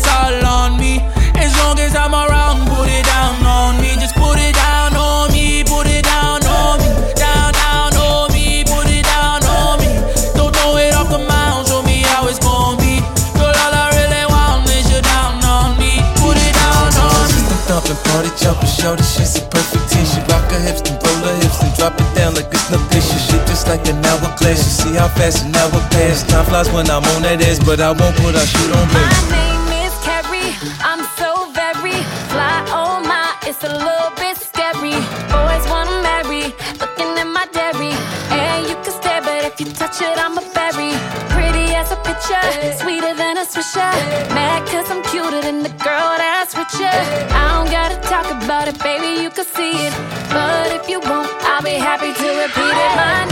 It's 0.00 0.08
all 0.08 0.46
on 0.46 0.80
me. 0.80 0.96
As 1.36 1.52
long 1.60 1.78
as 1.78 1.94
I'm 1.94 2.14
around, 2.14 2.66
put 2.68 2.88
it 2.88 3.04
down 3.04 3.44
on 3.44 3.76
me. 3.80 3.96
Just 4.00 4.16
put 4.16 4.38
it 4.38 4.54
down 4.54 4.96
on 4.96 5.30
me. 5.32 5.62
Put 5.64 5.86
it 5.86 6.04
down 6.04 6.40
on 6.44 6.80
me. 6.80 6.88
Down, 7.14 7.52
down 7.52 7.92
on 8.00 8.32
me. 8.32 8.64
Put 8.64 8.88
it 8.88 9.04
down 9.04 9.44
on 9.44 9.76
me. 9.80 9.92
Don't 10.32 10.52
throw 10.56 10.76
it 10.80 10.96
off 10.96 11.12
the 11.12 11.20
mound. 11.20 11.68
Show 11.68 11.82
me 11.84 12.00
how 12.08 12.26
it's 12.28 12.40
gonna 12.40 12.80
be. 12.80 13.04
Girl, 13.36 13.52
all 13.52 13.74
I 13.76 13.92
really 13.92 14.24
want 14.32 14.64
is 14.72 14.88
you 14.88 15.00
down 15.04 15.44
on 15.44 15.76
me. 15.76 16.00
Put 16.16 16.36
it 16.40 16.54
down 16.56 16.88
on 16.96 17.28
me. 17.28 17.36
System 17.36 17.60
thumping, 17.68 18.00
party 18.08 18.32
jumping, 18.40 18.72
shorty, 18.72 19.04
she's 19.04 19.36
a 19.36 19.42
perfect 19.52 19.84
ten. 19.92 20.04
She 20.08 20.20
rock 20.32 20.48
her 20.48 20.60
hips, 20.64 20.80
then 20.80 20.96
roll 20.96 21.20
her 21.28 21.36
hips, 21.44 21.60
and 21.60 21.72
drop 21.76 22.00
it 22.00 22.08
down 22.16 22.34
like 22.40 22.48
it's 22.48 22.72
no 22.72 22.80
glacier. 22.88 23.20
Shit 23.20 23.44
just 23.44 23.68
like 23.68 23.84
an 23.84 24.00
hourglass. 24.00 24.64
You 24.64 24.72
see 24.80 24.94
how 24.96 25.12
fast 25.12 25.44
an 25.44 25.56
hour 25.56 25.80
pass. 25.92 26.24
Time 26.24 26.48
flies 26.48 26.72
when 26.72 26.88
I'm 26.88 27.04
on 27.12 27.20
that 27.28 27.44
ass, 27.44 27.60
but 27.60 27.80
I 27.84 27.92
won't 27.92 28.16
put 28.16 28.32
our 28.32 28.48
shoot 28.48 28.72
on 28.72 28.88
me. 28.96 29.49
Than 43.52 43.60
a 43.60 43.64
swisher. 43.64 44.34
Mad 44.34 44.66
cause 44.68 44.90
I'm 44.90 45.02
cuter 45.04 45.40
than 45.40 45.62
the 45.62 45.70
girl 45.70 46.16
that's 46.18 46.56
with 46.56 46.72
you. 46.74 46.86
I 46.86 47.54
don't 47.54 47.70
gotta 47.70 47.96
talk 48.08 48.26
about 48.42 48.68
it, 48.68 48.78
baby, 48.82 49.22
you 49.22 49.30
can 49.30 49.44
see 49.44 49.72
it. 49.72 49.94
But 50.30 50.72
if 50.72 50.88
you 50.88 51.00
won't, 51.00 51.30
I'll 51.44 51.62
be 51.62 51.70
happy 51.70 52.12
to 52.12 52.28
repeat 52.42 52.74
it. 52.74 52.96
My 52.96 53.29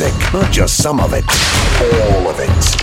music. 0.00 0.32
Not 0.32 0.52
just 0.52 0.82
some 0.82 1.00
of 1.00 1.12
it, 1.12 1.24
all 2.14 2.28
of 2.28 2.38
it. 2.38 2.77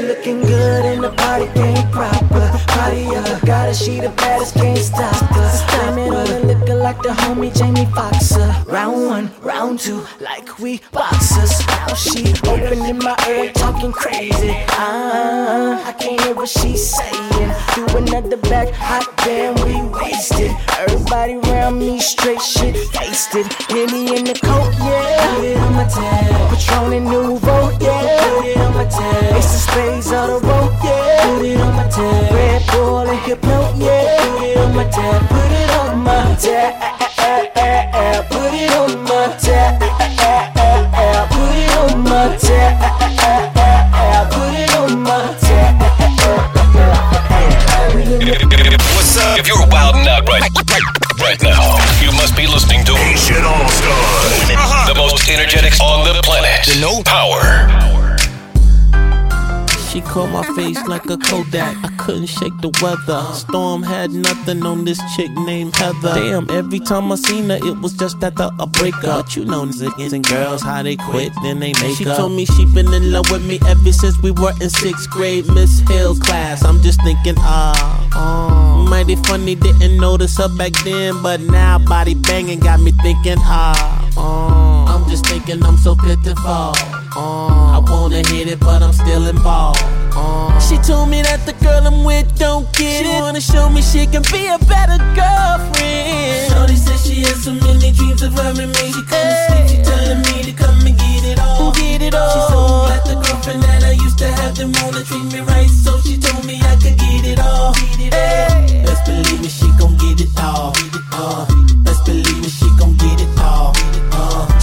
Looking 0.00 0.40
good 0.40 0.84
in 0.86 1.02
the 1.02 1.10
party, 1.10 1.44
ain't 1.60 1.92
proper. 1.92 2.50
Party 2.68 3.04
up, 3.16 3.44
got 3.44 3.68
her, 3.68 3.74
she 3.74 4.00
the 4.00 4.08
baddest, 4.08 4.54
can't 4.54 4.78
stop 4.78 5.14
her. 5.14 5.50
Slamming 5.50 6.10
the 6.10 6.39
like 6.90 7.02
the 7.02 7.10
homie 7.22 7.56
Jamie 7.56 7.86
Foxxer. 7.94 8.66
Round 8.66 9.06
one, 9.06 9.30
round 9.42 9.78
two, 9.78 10.04
like 10.20 10.58
we 10.58 10.80
boxers. 10.90 11.64
Now 11.68 11.94
she 11.94 12.34
opening 12.48 12.98
my 12.98 13.16
ear, 13.28 13.52
talking 13.52 13.92
crazy. 13.92 14.56
Ah, 14.70 15.86
I 15.86 15.92
can't 15.92 16.20
hear 16.20 16.34
what 16.34 16.48
she's 16.48 16.82
saying. 16.90 17.50
Do 17.76 17.86
another 17.96 18.38
back, 18.50 18.74
hot 18.74 19.06
damn, 19.18 19.54
we 19.66 19.74
wasted. 20.00 20.50
Everybody 20.80 21.34
around 21.34 21.78
me 21.78 22.00
straight 22.00 22.42
shit, 22.42 22.74
wasted. 22.98 23.46
Henny 23.70 24.18
in 24.18 24.24
the 24.24 24.34
coat, 24.42 24.74
yeah. 24.82 25.34
Put 25.36 25.44
it 25.44 25.58
on 25.58 25.72
my 25.74 25.84
tab. 25.84 26.50
Patron 26.50 26.92
and 26.92 27.06
Nuvo, 27.06 27.56
yeah. 27.80 28.34
Put 28.34 28.46
it 28.46 28.56
on 28.56 28.74
my 28.74 28.84
tab. 28.86 29.36
It's 29.36 29.52
the 29.52 29.60
spades 29.66 30.10
of 30.10 30.26
the 30.26 30.38
road, 30.48 30.72
yeah. 30.82 31.36
Put 31.36 31.44
it 31.46 31.60
on 31.60 31.72
my 31.76 31.86
tab. 31.88 32.32
Red 32.34 32.62
Bull 32.72 32.98
and 33.12 33.20
Hypno, 33.20 33.58
yeah. 33.78 34.18
Put 34.18 34.42
it 34.42 34.56
on 34.56 34.74
my 34.74 34.84
tab. 34.90 35.28
Put 35.28 35.52
it 35.52 35.70
on 35.78 35.79
tab. 36.40 38.28
Put 38.30 38.54
it 38.54 38.72
on 38.72 39.02
my 39.04 39.36
tab. 39.36 39.80
Put 41.30 41.56
it 41.56 41.70
on 41.76 42.00
my 42.02 42.36
tab. 42.38 42.80
Put 44.32 44.54
it 44.54 44.74
on 44.76 45.02
my 45.02 45.36
tab. 45.40 45.76
What's 48.96 49.16
up? 49.16 49.38
If 49.38 49.46
you're 49.46 49.66
wilding 49.68 50.08
out 50.08 50.26
right, 50.28 50.42
right 51.20 51.42
now, 51.42 51.76
you 52.02 52.12
must 52.12 52.36
be 52.36 52.46
listening 52.46 52.84
to 52.84 52.92
Nation 52.92 53.44
All 53.44 53.68
Stars, 53.68 54.48
the 54.88 54.94
most 54.96 55.28
energetic 55.28 55.78
on 55.80 56.04
the 56.04 56.20
planet. 56.22 56.66
The 56.66 56.80
No 56.80 57.02
Power. 57.02 58.09
She 60.00 60.06
caught 60.06 60.30
my 60.30 60.42
face 60.56 60.82
like 60.86 61.04
a 61.10 61.18
Kodak. 61.18 61.76
I 61.84 61.88
couldn't 61.98 62.24
shake 62.24 62.56
the 62.62 62.70
weather. 62.80 63.22
Storm 63.34 63.82
had 63.82 64.10
nothing 64.12 64.64
on 64.64 64.86
this 64.86 64.98
chick 65.14 65.30
named 65.32 65.76
Heather. 65.76 66.14
Damn, 66.14 66.48
every 66.48 66.80
time 66.80 67.12
I 67.12 67.16
seen 67.16 67.50
her, 67.50 67.56
it 67.56 67.78
was 67.82 67.92
just 67.92 68.16
after 68.22 68.48
a 68.58 68.66
breakup. 68.66 69.26
But 69.26 69.36
you 69.36 69.44
know 69.44 69.66
niggas 69.66 70.14
and 70.14 70.26
girls 70.26 70.62
how 70.62 70.82
they 70.82 70.96
quit, 70.96 71.34
then 71.42 71.60
they 71.60 71.74
make 71.74 71.98
she 71.98 72.06
up. 72.06 72.16
She 72.16 72.16
told 72.16 72.32
me 72.32 72.46
she 72.46 72.64
been 72.72 72.90
in 72.94 73.12
love 73.12 73.30
with 73.30 73.44
me 73.46 73.58
ever 73.68 73.92
since 73.92 74.18
we 74.22 74.30
were 74.30 74.54
in 74.62 74.70
sixth 74.70 75.10
grade, 75.10 75.46
Miss 75.48 75.80
Hill's 75.80 76.18
class. 76.18 76.64
I'm 76.64 76.80
just 76.80 77.02
thinking, 77.02 77.34
ah, 77.36 78.08
oh, 78.14 78.88
mighty 78.88 79.16
funny. 79.16 79.54
Didn't 79.54 79.98
notice 79.98 80.38
her 80.38 80.48
back 80.48 80.72
then, 80.82 81.22
but 81.22 81.40
now 81.40 81.78
body 81.78 82.14
banging 82.14 82.60
got 82.60 82.80
me 82.80 82.92
thinking, 83.02 83.36
ah, 83.40 84.09
oh. 84.16 84.84
I'm 84.88 85.08
just 85.10 85.26
thinking 85.26 85.62
I'm 85.64 85.76
so 85.76 85.94
pitiful. 85.94 86.74
Uh, 87.16 87.76
I 87.76 87.80
wanna 87.88 88.22
hit 88.28 88.48
it, 88.48 88.60
but 88.60 88.82
I'm 88.82 88.92
still 88.92 89.26
involved. 89.26 89.80
Uh, 90.14 90.58
she 90.60 90.76
told 90.78 91.08
me 91.08 91.22
that 91.22 91.44
the 91.46 91.52
girl 91.64 91.86
I'm 91.86 92.04
with 92.04 92.38
don't 92.38 92.66
get 92.76 93.04
she 93.04 93.10
it. 93.10 93.20
wanna 93.20 93.40
show 93.40 93.68
me 93.68 93.82
she 93.82 94.06
can 94.06 94.22
be 94.30 94.46
a 94.46 94.58
better 94.66 94.98
girlfriend. 95.14 96.52
Shorty 96.52 96.76
said 96.76 96.98
she 96.98 97.22
had 97.22 97.36
so 97.36 97.52
many 97.52 97.92
dreams 97.92 98.22
of 98.22 98.32
having 98.34 98.68
me. 98.68 98.92
She 98.92 99.02
couldn't 99.10 99.36
sleep. 99.48 99.66
She 99.68 99.78
telling 99.82 100.22
me 100.22 100.42
to 100.48 100.52
come 100.52 100.78
and 100.86 100.96
get 100.98 101.24
it 101.24 101.38
all. 101.40 101.72
Get 101.72 102.02
it 102.02 102.14
all. 102.14 102.30
She 102.30 102.40
so 102.52 102.58
glad 102.86 103.02
the 103.06 103.14
girlfriend 103.26 103.62
that 103.62 103.82
I 103.84 103.92
used 103.92 104.18
to 104.18 104.28
have 104.28 104.54
didn't 104.54 104.76
wanna 104.82 105.02
treat 105.04 105.26
me 105.32 105.40
right, 105.40 105.68
so 105.70 105.98
she 106.00 106.18
told 106.18 106.44
me 106.44 106.60
I 106.62 106.74
could 106.76 106.96
get 106.98 107.24
it 107.26 107.40
all. 107.40 107.74
Get 107.74 108.00
it 108.00 108.14
all. 108.14 108.86
Best 108.86 109.04
believe 109.06 109.40
me, 109.42 109.48
she 109.48 109.66
gon' 109.78 109.96
get 109.98 110.20
it 110.20 110.30
all. 110.38 110.72
Uh, 111.12 111.46
best 111.82 112.04
believe 112.06 112.38
me, 112.42 112.48
she 112.48 112.66
gon' 112.78 112.94
get 112.96 113.20
it 113.20 113.38
all. 113.40 113.72
Uh, 113.74 114.09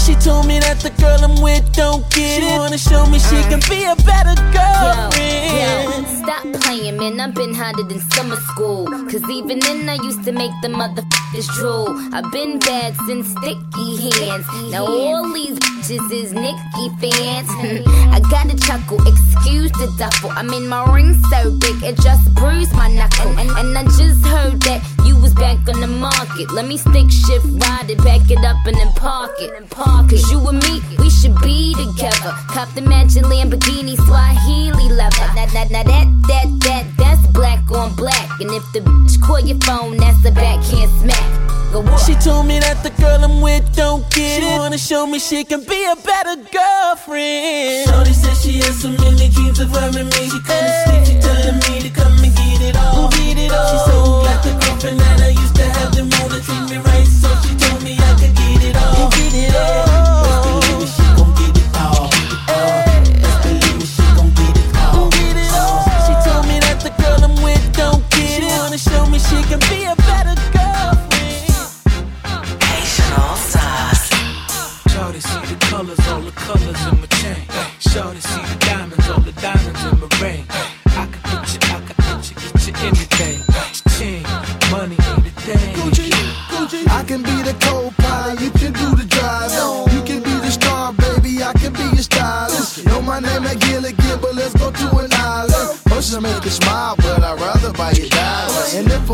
she 0.08 0.15
told 0.15 0.48
me 0.48 0.58
that 0.58 0.66
the 0.75 0.89
girl 0.99 1.23
I'm 1.23 1.41
with 1.41 1.71
don't 1.73 2.03
get 2.12 2.41
she 2.41 2.47
it. 2.47 2.58
Wanna 2.58 2.77
show 2.77 3.06
me 3.06 3.19
she 3.19 3.39
can 3.47 3.62
be 3.69 3.84
a 3.86 3.95
better 4.03 4.36
girlfriend. 4.51 6.08
Stop 6.08 6.43
playing, 6.62 6.97
man. 6.97 7.19
I've 7.19 7.34
been 7.34 7.53
hotter 7.53 7.84
than 7.84 7.99
summer 8.12 8.36
school. 8.51 8.86
Cause 8.86 9.23
even 9.30 9.60
then, 9.60 9.88
I 9.88 9.95
used 10.03 10.23
to 10.25 10.32
make 10.32 10.51
the 10.62 10.67
motherfuckers 10.67 11.47
drool. 11.56 11.88
I've 12.13 12.30
been 12.32 12.60
bad 12.60 12.95
since 13.08 13.32
sticky 13.32 14.10
hands. 14.19 14.45
Now 14.71 14.86
all 14.86 15.32
these 15.34 15.58
bitches 15.60 16.12
is 16.12 16.34
Nicki 16.34 16.86
fans. 16.99 17.47
I 18.12 18.19
gotta 18.30 18.58
chuckle, 18.58 18.99
excuse 19.08 19.71
the 19.73 19.93
duffel. 19.97 20.32
I 20.32 20.43
mean, 20.43 20.67
my 20.67 20.84
ring 20.93 21.13
so 21.32 21.51
big, 21.58 21.82
it 21.84 21.95
just 22.01 22.34
bruised 22.36 22.73
my 22.73 22.89
knuckle. 22.91 23.32
And, 23.39 23.49
and 23.51 23.77
I 23.77 23.84
just 23.84 24.25
heard 24.25 24.62
that 24.63 24.84
you 25.06 25.15
was 25.19 25.34
back 25.34 25.58
on 25.69 25.80
the 25.80 25.88
market. 25.88 26.51
Let 26.51 26.67
me 26.67 26.77
stick 26.77 27.10
shift 27.10 27.45
ride 27.63 27.89
it, 27.89 27.99
back 27.99 28.30
it 28.30 28.43
up, 28.43 28.58
and 28.65 28.75
then 28.75 28.91
park 28.93 29.32
it. 29.39 29.51
Cause 29.69 30.32
you 30.32 30.39
and 30.47 30.57
me, 30.65 30.82
we 31.00 31.10
should 31.10 31.36
be 31.41 31.74
together. 31.76 32.34
Cop 32.50 32.70
the 32.74 32.82
mansion 32.82 33.24
Lamborghini, 33.24 33.96
Swahili 34.06 34.89
leather. 34.89 35.28
Now, 35.36 35.46
now, 35.54 35.63
now 35.70 35.84
that, 35.84 36.08
that, 36.28 36.48
that, 36.65 36.86
that's 36.98 37.28
black 37.28 37.70
on 37.72 37.96
black. 37.96 38.30
And 38.39 38.52
if 38.52 38.63
the 38.74 38.80
bitch 38.80 39.22
call 39.22 39.39
your 39.39 39.58
phone, 39.62 39.98
that's 39.98 40.24
a 40.26 40.32
backhand 40.32 40.91
smack. 41.02 41.28
Go 41.74 41.84
She 41.98 42.15
told 42.15 42.48
me 42.48 42.60
that 42.60 42.82
the 42.82 42.91
girl 43.02 43.24
I'm 43.24 43.41
with 43.41 43.76
don't 43.76 44.04
get 44.15 44.39
she 44.41 44.48
it. 44.48 44.58
wanna 44.58 44.78
show 44.78 45.06
me 45.06 45.20
she 45.20 45.43
can 45.43 45.62
be 45.65 45.84
a 45.84 45.96
better 45.98 46.36
girlfriend. 46.50 47.89
Shorty 47.89 48.13
said 48.13 48.38
she 48.38 48.58
had 48.63 48.74
so 48.74 48.88
many 48.89 49.28
dreams 49.30 49.60
of 49.60 49.70
having 49.70 50.06
me. 50.08 50.24
She 50.32 50.39
couldn't 50.48 50.76
sleep. 50.88 51.04
She 51.06 51.15
telling 51.20 51.60
me 51.67 51.82
to 51.84 51.89
come 51.89 52.13
and 52.24 52.34
get 52.36 52.62
it 52.62 52.78
all. 52.78 53.10
Get 53.12 53.38
it 53.38 53.52
all. 53.52 53.67
She 53.67 53.91
so 53.91 53.98
glad 54.24 54.39
the 54.43 54.52
girlfriend 54.63 55.00
that 55.02 55.20
I 55.22 55.30
used 55.36 55.56
to 55.56 55.63
have 55.67 55.91
didn't 55.91 56.13
wanna 56.20 56.39
treat 56.39 56.63
me 56.72 56.78
right, 56.88 57.06
so 57.06 57.28
she 57.43 57.52
told 57.60 57.84
me 57.84 57.93
I 58.00 58.15
could 58.15 58.34
get 58.36 58.63
it 58.63 58.76
all. 58.78 59.10
Get 59.12 59.34
it 59.36 59.56
all. 59.56 59.97
She 69.38 69.43
can 69.50 69.60
be 69.69 69.84
a 69.86 69.95
better 69.95 70.36
girlfriend. 70.54 71.54
Nation 72.69 73.10
All 73.21 73.38
Stars. 73.38 74.10
Shorty 74.91 75.19
see 75.19 75.45
the 75.52 75.58
colors, 75.69 76.00
all 76.08 76.21
the 76.21 76.32
colors 76.32 76.82
in 76.88 76.95
my 77.02 77.08
chain. 77.21 77.45
Shorty 77.80 78.19
see 78.19 78.41
the 78.41 78.58
diamonds, 78.65 79.10
all 79.10 79.21
the 79.21 79.34
diamonds 79.34 79.84
in 79.86 80.00
my 80.02 80.08
ring. 80.21 80.45
I 81.02 81.06
could 81.12 81.23
get 81.30 81.54
you, 81.54 81.60
I 81.69 81.80
could 81.86 81.97
get 81.97 82.30
you, 82.30 82.36
get 82.41 82.67
you 82.67 82.73
anything. 82.88 83.39
Ching, 83.97 84.23
money 84.71 84.97
ain't 85.10 85.28
a 85.28 85.34
thing. 85.45 86.88
I 86.89 87.04
can 87.04 87.21
be 87.21 87.38
the 87.47 87.56
co-pilot, 87.62 88.41
you 88.41 88.52
can 88.52 88.73
do 88.73 88.95
the 88.95 89.06
driving. 89.06 89.93
You 89.95 90.02
can 90.04 90.23
be 90.23 90.34
the 90.45 90.52
star, 90.52 90.93
baby, 90.93 91.43
I 91.43 91.54
can 91.54 91.73
be 91.73 91.84
your 91.95 92.06
stylist. 92.10 92.86
Know 92.86 93.02
my 93.02 93.19
name 93.19 93.45
at 93.45 93.60
Gilligan, 93.60 94.19
but 94.19 94.36
let's 94.36 94.54
go 94.54 94.71
to 94.71 94.88
an 94.97 95.13
island. 95.13 95.80
Motions 95.89 96.21
make 96.21 96.43
you 96.43 96.52
smile, 96.52 96.95
but 96.97 97.23
I'd 97.23 97.39
rather 97.39 97.57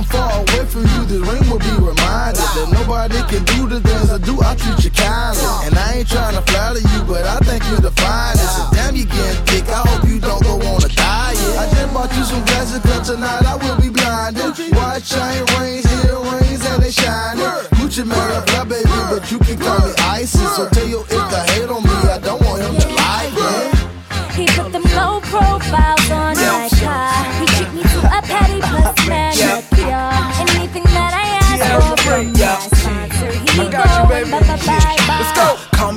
Far 0.09 0.31
away 0.41 0.65
from 0.65 0.85
you, 0.93 1.05
this 1.05 1.21
ring 1.21 1.45
will 1.49 1.59
be 1.59 1.73
reminded 1.77 2.41
that 2.41 2.69
nobody 2.71 3.21
can 3.29 3.43
do 3.55 3.67
the 3.67 3.79
things 3.81 4.11
I 4.11 4.17
do. 4.17 4.41
I 4.41 4.55
treat 4.55 4.83
you 4.83 4.91
kindly, 4.91 5.43
and 5.65 5.73
I 5.77 6.01
ain't 6.01 6.09
trying 6.09 6.35
to 6.35 6.41
flatter 6.41 6.81
you, 6.81 7.01
but 7.05 7.25
I 7.25 7.37
think 7.45 7.63
you're 7.69 7.81
the 7.81 7.91
finest. 7.91 8.59
And 8.59 8.69
damn, 8.75 8.95
you 8.95 9.05
getting 9.05 9.45
thick. 9.45 9.65
I 9.69 9.81
hope 9.87 10.07
you 10.09 10.19
don't 10.19 10.43
go 10.43 10.59
on 10.61 10.83
a 10.83 10.89
diet. 10.89 11.37
I 11.57 11.69
just 11.71 11.93
bought 11.93 12.11
you 12.13 12.23
some 12.23 12.43
glasses, 12.45 12.81
cause 12.81 13.09
tonight 13.09 13.45
I 13.45 13.55
will 13.57 13.79
be 13.81 13.89
blinded. 13.89 14.57
White 14.75 15.03
chain 15.05 15.39
rings, 15.39 15.52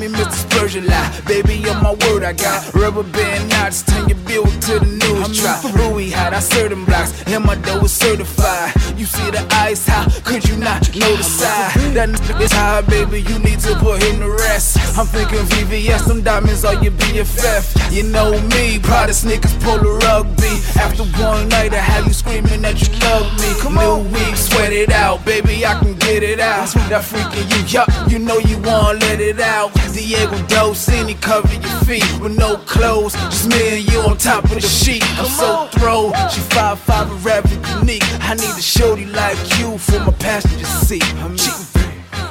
me 0.08 0.18
Mr. 0.18 0.32
Spurgeon 0.32 0.86
lie. 0.86 1.20
Baby, 1.26 1.68
on 1.68 1.82
my 1.82 1.94
word, 2.06 2.22
I 2.22 2.32
got 2.32 2.74
rubber 2.74 3.02
band 3.02 3.48
knots. 3.50 3.82
Turn 3.82 4.08
your 4.08 4.18
bill 4.18 4.44
to 4.44 4.78
the 4.78 4.86
news. 4.86 5.40
Try 5.40 5.60
Louis 5.72 6.10
hot, 6.10 6.34
I 6.34 6.40
them 6.68 6.84
blocks. 6.84 7.12
And 7.26 7.44
my 7.44 7.54
dough 7.56 7.84
is 7.84 7.92
certified. 7.92 8.72
You 9.06 9.12
see 9.12 9.30
the 9.30 9.46
ice, 9.52 9.86
how 9.86 10.04
could 10.24 10.48
you 10.48 10.56
not 10.56 10.82
know 10.96 11.14
the 11.14 11.22
side? 11.22 11.94
That 11.94 12.08
nigga 12.08 12.40
is 12.40 12.50
high, 12.50 12.80
baby. 12.80 13.20
You 13.22 13.38
need 13.38 13.60
to 13.60 13.76
put 13.76 14.02
him 14.02 14.18
to 14.18 14.28
rest. 14.28 14.78
I'm 14.98 15.06
thinking 15.06 15.46
VVS, 15.46 16.08
them 16.08 16.22
diamonds 16.22 16.64
are 16.64 16.74
your 16.82 16.90
BFF. 16.90 17.94
You 17.94 18.02
know 18.02 18.32
me, 18.50 18.80
Prada 18.80 19.14
pull 19.62 19.78
a 19.78 19.98
rugby. 19.98 20.58
After 20.74 21.04
one 21.22 21.48
night, 21.48 21.72
I 21.72 21.78
have 21.78 22.04
you 22.08 22.12
screaming 22.12 22.62
that 22.62 22.82
you 22.82 22.90
love 22.98 23.30
me. 23.38 23.54
Come 23.62 23.78
on, 23.78 24.10
week, 24.10 24.34
sweat 24.34 24.72
it 24.72 24.90
out, 24.90 25.24
baby. 25.24 25.64
I 25.64 25.78
can 25.78 25.94
get 25.98 26.24
it 26.24 26.40
out. 26.40 26.72
That 26.90 27.04
freaking 27.04 27.46
you, 27.54 27.62
yup, 27.66 27.88
you 28.10 28.18
know 28.18 28.38
you 28.38 28.58
wanna 28.58 28.98
let 28.98 29.20
it 29.20 29.38
out. 29.38 29.72
Diego 29.96 30.36
Dosini 30.46 31.18
cover 31.20 31.52
your 31.54 31.80
feet 31.86 32.04
with 32.20 32.36
no 32.36 32.58
clothes. 32.58 33.14
Just 33.14 33.48
me 33.48 33.78
and 33.78 33.92
you 33.92 34.00
on 34.00 34.16
top 34.18 34.44
of 34.44 34.50
the 34.50 34.60
sheet. 34.60 35.02
I'm 35.18 35.26
so 35.26 35.68
thrown. 35.78 36.12
She 36.28 36.40
five 36.40 36.78
five 36.78 37.10
and 37.10 37.24
rather 37.24 37.48
unique. 37.78 38.02
I 38.20 38.34
need 38.34 38.44
a 38.44 38.62
shorty 38.96 39.12
like 39.12 39.58
you 39.58 39.78
for 39.78 40.00
my 40.00 40.12
passenger 40.12 40.64
seat. 40.64 41.04
I'm 41.16 41.32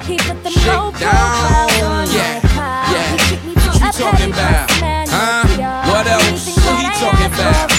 He 0.05 0.17
put 0.17 0.43
the 0.43 0.51
low 0.67 0.91
profile 0.91 1.83
on 1.85 2.07
Yeah, 2.11 2.39
car. 2.41 2.85
yeah. 2.91 3.17
He 3.17 3.35
me 3.47 3.53
What 3.55 3.75
you 3.75 3.91
talking 3.91 4.31
about? 4.31 4.71
Huh? 5.09 5.91
What 5.91 6.07
else? 6.07 6.57
What 6.57 6.81
he 6.81 6.89
talking 6.99 7.33
about? 7.33 7.71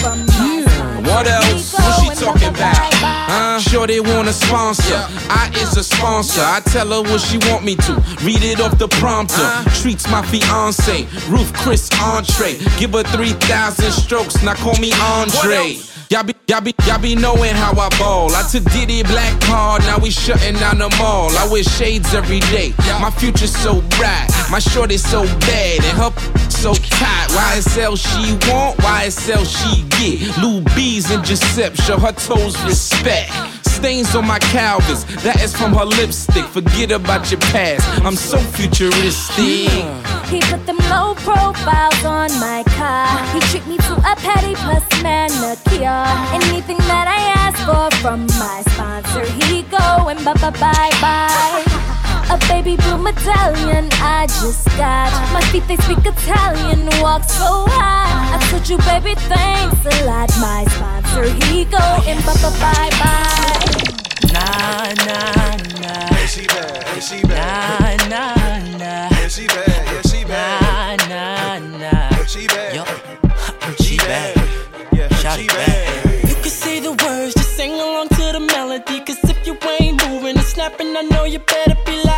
What 1.07 1.27
else? 1.27 1.73
What 1.75 2.17
she 2.17 2.25
talking 2.25 2.49
about? 2.49 2.77
Huh? 3.29 3.61
Sure 3.61 3.87
they 3.87 4.01
want 4.01 4.29
a 4.29 4.33
sponsor. 4.33 5.01
I 5.31 5.51
is 5.57 5.77
a 5.77 5.85
sponsor. 5.85 6.43
I 6.43 6.61
tell 6.61 6.89
her 6.89 7.03
what 7.11 7.21
she 7.21 7.39
want 7.51 7.65
me 7.65 7.75
to. 7.77 7.93
Read 8.23 8.43
it 8.43 8.61
off 8.61 8.79
the 8.79 8.89
prompter. 8.89 9.49
Treats 9.81 10.09
my 10.11 10.23
fiance. 10.27 11.07
Ruth 11.29 11.53
Chris 11.55 11.89
entree. 12.01 12.59
Give 12.79 12.93
her 12.93 13.03
3,000 13.03 13.91
strokes. 13.93 14.43
Now 14.43 14.55
call 14.55 14.77
me 14.79 14.93
Andre. 14.95 15.77
Y'all 16.09 16.23
be, 16.23 16.37
y'all 16.47 16.61
be, 16.61 16.73
y'all 16.87 17.01
be 17.01 17.17
knowing 17.17 17.53
how 17.53 17.73
I 17.73 17.89
ball. 17.99 18.31
I 18.31 18.47
took 18.49 18.63
Diddy 18.71 19.03
black 19.03 19.41
card, 19.41 19.83
now 19.83 19.99
we 19.99 20.13
shutting 20.13 20.55
down 20.55 20.79
the 20.79 20.89
mall. 20.99 21.37
I 21.37 21.49
wear 21.51 21.65
shades 21.65 22.15
every 22.15 22.39
day. 22.39 22.75
My 23.01 23.11
future's 23.11 23.51
so 23.57 23.81
bright, 23.99 24.29
my 24.49 24.61
short 24.61 24.93
is 24.93 25.03
so 25.03 25.25
bad, 25.25 25.83
and 25.83 25.99
her 25.99 26.11
so 26.57 26.75
tight. 26.75 27.29
YSL 27.31 27.97
she 27.97 28.33
want, 28.51 28.77
YSL 28.79 29.45
she 29.45 29.83
get. 29.97 30.39
Lou 30.39 30.63
B's 30.75 31.11
and 31.11 31.25
Giuseppe 31.25 31.77
show 31.77 31.99
her 31.99 32.13
toes 32.13 32.61
respect. 32.65 33.31
Stains 33.67 34.15
on 34.15 34.27
my 34.27 34.39
Calvins, 34.39 35.05
that 35.23 35.43
is 35.43 35.55
from 35.55 35.75
her 35.75 35.85
lipstick. 35.85 36.45
Forget 36.47 36.91
about 36.93 37.31
your 37.31 37.41
past, 37.53 37.85
I'm 38.05 38.17
so 38.17 38.39
futuristic. 38.39 39.69
He 40.33 40.41
put 40.41 40.65
them 40.67 40.79
low 40.89 41.15
profiles 41.17 42.05
on 42.05 42.31
my 42.41 42.65
car. 42.73 43.07
He 43.35 43.41
treat 43.51 43.67
me 43.67 43.77
to 43.77 43.95
a 44.11 44.17
petty 44.17 44.55
plus 44.55 44.85
manicure. 45.03 46.05
Anything 46.33 46.79
that 46.89 47.07
I 47.07 47.21
ask 47.45 47.59
for 47.69 47.91
from 48.01 48.27
my 48.41 48.63
sponsor, 48.73 49.25
he 49.45 49.63
go 49.65 50.09
and 50.09 50.25
bye 50.25 50.35
bye 50.35 50.51
bye 50.51 50.91
bye. 51.03 51.66
A 52.67 52.69
baby 52.69 52.83
blue 52.83 52.99
medallion 52.99 53.87
I 54.03 54.27
just 54.27 54.67
got. 54.77 55.13
My 55.33 55.41
feet 55.53 55.63
they 55.69 55.77
speak 55.77 55.99
Italian, 56.05 56.89
walk 57.01 57.23
so 57.23 57.65
high. 57.69 58.35
I 58.35 58.43
told 58.51 58.69
you, 58.69 58.77
baby, 58.79 59.15
thanks 59.31 59.87
a 59.87 60.05
lot. 60.05 60.31
My 60.41 60.65
sponsor, 60.75 61.31
he 61.47 61.65
go 61.67 61.79
and 62.11 62.19
bye 62.27 62.35
bye 62.43 62.51
bye 62.59 62.91
bye. 62.99 63.71
Nah, 64.35 64.91
nah, 65.07 65.55
nah. 65.79 66.11
Yeah, 66.11 66.27
she 66.27 66.47
bad. 66.49 66.83
Yeah, 66.83 66.99
she 66.99 67.23
bad. 67.23 68.11
Nah, 68.11 68.35
nah, 68.35 68.79
nah. 68.79 69.15
Yeah, 69.15 69.29
she 69.29 69.47
bad. 69.47 69.69
Yeah, 69.69 70.03
she 70.03 70.25
bad. 70.25 70.99
Nah, 71.09 71.59
nah, 71.61 71.79
nah. 71.79 72.17
Yeah, 72.19 72.25
she 72.27 72.47
bad. 72.49 72.75
Yo, 72.75 72.85
she 73.79 73.97
bad. 73.99 74.37
Yeah, 74.93 75.09
Shout 75.23 75.39
she 75.39 75.45
it 75.45 75.51
back. 75.55 76.29
You 76.29 76.35
can 76.35 76.51
say 76.51 76.81
the 76.81 76.91
words, 76.91 77.35
just 77.35 77.55
sing 77.55 77.75
along 77.75 78.09
to 78.09 78.33
the 78.35 78.41
melody. 78.41 78.99
Cause 79.07 79.23
if 79.23 79.47
you 79.47 79.57
ain't 79.79 80.05
moving 80.09 80.37
and 80.37 80.47
snapping, 80.47 80.97
I 80.97 81.03
know 81.03 81.27
you 81.27 81.39
better 81.39 81.77
be 81.87 82.03
like. 82.03 82.16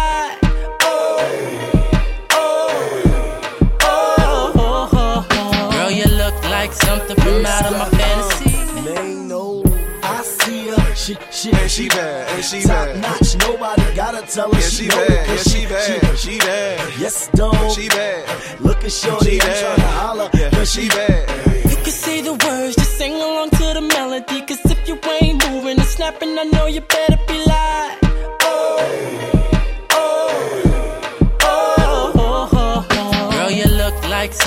Something 6.89 7.17
from 7.17 7.45
out 7.47 7.67
of 7.67 7.73
my 7.73 7.85
uh, 7.85 7.91
fantasy. 8.01 8.57
Man, 8.87 9.29
no. 9.29 9.63
I 10.03 10.23
see 10.23 10.69
her, 10.69 10.95
she, 10.95 11.15
she, 11.31 11.51
Yeah, 11.51 11.67
she 11.67 11.89
bad. 11.89 12.37
Yeah, 12.37 12.43
she 12.43 12.61
top 12.63 12.87
bad. 12.87 13.01
notch. 13.03 13.37
Nobody 13.47 13.95
gotta 13.95 14.23
tell 14.35 14.51
her 14.53 14.59
Yeah, 14.61 14.67
she, 14.69 14.85
she 14.85 14.89
bad. 14.89 15.11
it, 15.11 15.13
Yeah, 15.13 15.27
'cause 15.27 15.53
she 15.53 15.67
bad. 15.67 16.19
She 16.19 16.39
bad. 16.39 16.93
Yes, 16.99 17.29
dog. 17.35 17.71
She 17.77 17.89
bad. 17.89 18.61
Look 18.61 18.85
at 18.85 18.93
shorty, 18.93 19.25
She 19.27 19.41
I'm 19.41 19.47
bad. 19.49 19.79
tryna 19.79 19.91
holler. 20.01 20.31
Yeah, 20.35 20.51
but 20.51 20.67
she 20.69 20.89
bad. 20.89 21.25
You 21.71 21.77
can 21.77 21.95
say 22.05 22.21
the 22.23 22.33
words, 22.33 22.75
just 22.77 22.97
sing 22.97 23.15
along 23.15 23.51
to 23.51 23.67
the 23.79 23.83
melody. 23.97 24.41
Cause 24.49 24.61
if 24.65 24.81
you 24.89 24.99
ain't 25.21 25.37
moving 25.51 25.79
and 25.79 25.89
snapping, 25.97 26.39
I 26.39 26.45
know 26.45 26.67
you 26.67 26.81
better 26.81 27.19
be 27.29 27.39
like. 27.45 27.98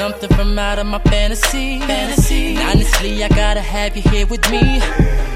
Something 0.01 0.35
from 0.35 0.57
out 0.57 0.79
of 0.79 0.87
my 0.87 0.97
fantasy. 1.13 1.79
Fantasy. 1.81 2.55
And 2.55 2.69
honestly, 2.69 3.23
I 3.23 3.29
gotta 3.29 3.61
have 3.61 3.95
you 3.95 4.01
here 4.13 4.25
with 4.25 4.43
me. 4.49 4.63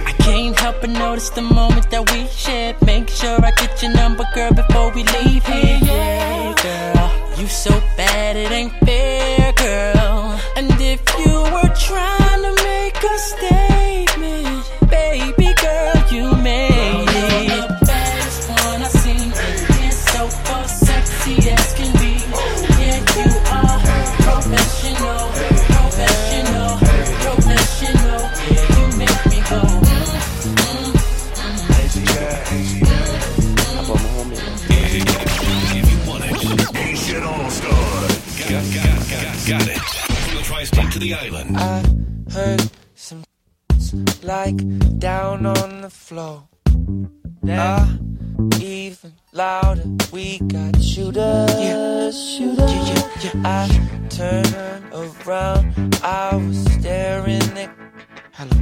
I 0.09 0.13
can't 0.25 0.59
help 0.59 0.81
but 0.81 0.89
notice 0.89 1.29
the 1.29 1.43
moment 1.43 1.91
that 1.91 2.03
we 2.11 2.25
shared. 2.29 2.75
Make 2.81 3.07
sure 3.07 3.37
I 3.49 3.51
get 3.61 3.83
your 3.83 3.93
number, 3.93 4.25
girl, 4.33 4.51
before 4.61 4.89
we 4.95 5.03
leave 5.15 5.45
here. 5.45 5.79
Yeah, 5.83 6.55
girl. 6.65 7.07
You 7.39 7.47
so 7.47 7.73
bad, 7.95 8.37
it 8.37 8.51
ain't 8.59 8.73
fair, 8.85 9.53
girl. 9.53 10.39
And 10.57 10.71
if 10.93 11.01
you 11.19 11.35
were 11.55 11.71
trying 11.87 12.41
to 12.47 12.53
make 12.71 12.97
a 13.13 13.17
statement, 13.19 13.94
Got, 38.85 39.09
got, 39.09 39.47
got, 39.47 39.67
it. 39.67 39.79
From 39.79 40.37
the 40.37 40.43
tri-state 40.43 40.91
to 40.91 40.99
the 40.99 41.13
island. 41.15 41.57
I 41.57 41.83
heard 42.31 42.69
some 42.93 43.23
like 44.23 44.57
down 44.99 45.45
on 45.45 45.81
the 45.81 45.89
floor. 45.89 46.47
Uh, 47.47 47.97
even 48.59 49.13
louder, 49.33 49.83
we 50.11 50.39
got 50.39 50.81
shooters, 50.81 51.51
yeah. 51.59 52.11
shooters. 52.11 52.59
Yeah, 52.59 53.09
yeah, 53.21 53.31
yeah. 53.33 53.67
I 53.67 54.07
turned 54.09 54.55
around, 54.93 55.95
I 56.03 56.35
was 56.35 56.57
staring 56.73 57.41
at. 57.57 57.71
Hello. 58.33 58.55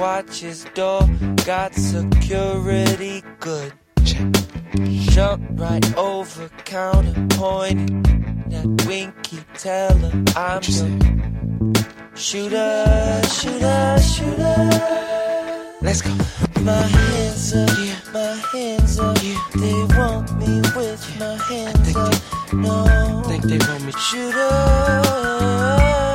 Watch 0.00 0.40
his 0.40 0.64
door, 0.74 1.08
got 1.44 1.74
security 1.74 3.22
good. 3.40 3.72
Check. 4.04 4.32
Jump 5.12 5.42
right 5.58 5.96
over 5.96 6.48
counter, 6.64 7.26
pointing 7.30 8.27
that 8.50 8.86
winky, 8.86 9.38
tell 9.54 9.96
her 9.96 10.24
I'm 10.36 10.62
your 10.62 12.16
shooter, 12.16 13.22
shooter, 13.30 13.98
shooter. 14.00 14.98
Let's 15.80 16.02
go. 16.02 16.10
My 16.62 16.72
hands 16.72 17.54
up, 17.54 17.70
yeah. 17.78 17.94
my 18.12 18.34
hands 18.52 18.98
up. 18.98 19.16
Yeah. 19.22 19.38
They 19.54 19.96
want 19.96 20.36
me 20.38 20.60
with 20.76 21.18
my 21.18 21.36
hands 21.48 21.96
up. 21.96 22.14
No, 22.52 23.22
think 23.26 23.44
they 23.44 23.58
want 23.58 23.84
me 23.84 23.92
shooter. 23.92 24.50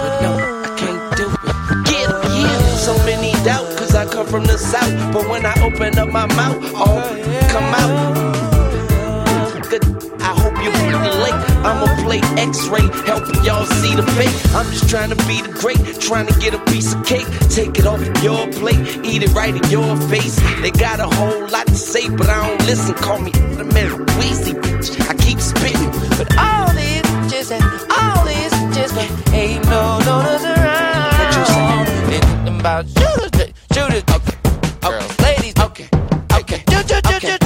But 0.03 0.21
no, 0.21 0.33
I 0.37 0.75
can't 0.77 1.17
do 1.17 1.29
it. 1.29 1.91
Yeah, 1.91 2.41
yeah. 2.41 2.75
So 2.75 2.97
many 3.05 3.31
doubt, 3.45 3.65
cause 3.77 3.95
I 3.95 4.05
come 4.05 4.27
from 4.27 4.43
the 4.45 4.57
south. 4.57 5.13
But 5.13 5.29
when 5.29 5.45
I 5.45 5.53
open 5.63 5.97
up 5.97 6.09
my 6.09 6.25
mouth, 6.35 6.73
all 6.75 7.01
come 7.49 7.73
out. 7.73 8.12
Good, 10.63 10.76
I 10.76 10.80
hope 10.80 10.89
you 10.89 10.97
relate. 11.12 11.38
I'ma 11.63 11.88
play 12.04 12.19
X-ray, 12.41 12.88
helping 13.06 13.43
y'all 13.43 13.65
see 13.65 13.95
the 13.95 14.04
fake. 14.15 14.36
I'm 14.56 14.65
just 14.71 14.89
trying 14.89 15.10
to 15.10 15.15
be 15.28 15.41
the 15.41 15.52
great, 15.60 15.80
trying 15.99 16.28
to 16.28 16.39
get 16.39 16.54
a 16.54 16.60
piece 16.71 16.93
of 16.93 17.06
cake. 17.06 17.28
Take 17.49 17.80
it 17.80 17.86
off 17.86 18.02
your 18.23 18.47
plate, 18.54 18.82
eat 19.06 19.23
it 19.23 19.34
right 19.34 19.56
in 19.56 19.63
your 19.69 19.95
face. 20.08 20.36
They 20.62 20.71
got 20.71 20.99
a 20.99 21.08
whole 21.08 21.47
lot 21.49 21.67
to 21.67 21.76
say, 21.76 22.10
but 22.10 22.30
I 22.30 22.47
don't 22.47 22.65
listen. 22.65 22.95
Call 22.95 23.19
me 23.19 23.32
the 23.32 23.65
man, 23.65 23.91
Weezy, 24.17 24.54
bitch. 24.54 24.99
I 25.10 25.13
keep 25.15 25.39
spitting, 25.39 25.91
but 26.17 26.38
all 26.38 26.71
this 26.73 27.04
just 27.32 27.52
and 27.52 27.63
all 27.91 28.26
this 28.26 28.52
just 28.76 28.95
ain't 29.34 29.63
no 29.65 29.99
notice 29.99 30.43
around. 30.43 31.13
What 31.19 31.36
you 31.36 31.45
say? 31.45 32.17
It's 32.17 32.60
about 32.60 32.86
shooters, 32.88 33.54
shooters. 33.73 34.04
Okay, 34.15 34.38
girls, 34.82 35.19
ladies. 35.19 35.54
Okay, 35.60 35.88
okay. 36.34 36.63
Do, 36.67 36.84
do, 36.84 37.42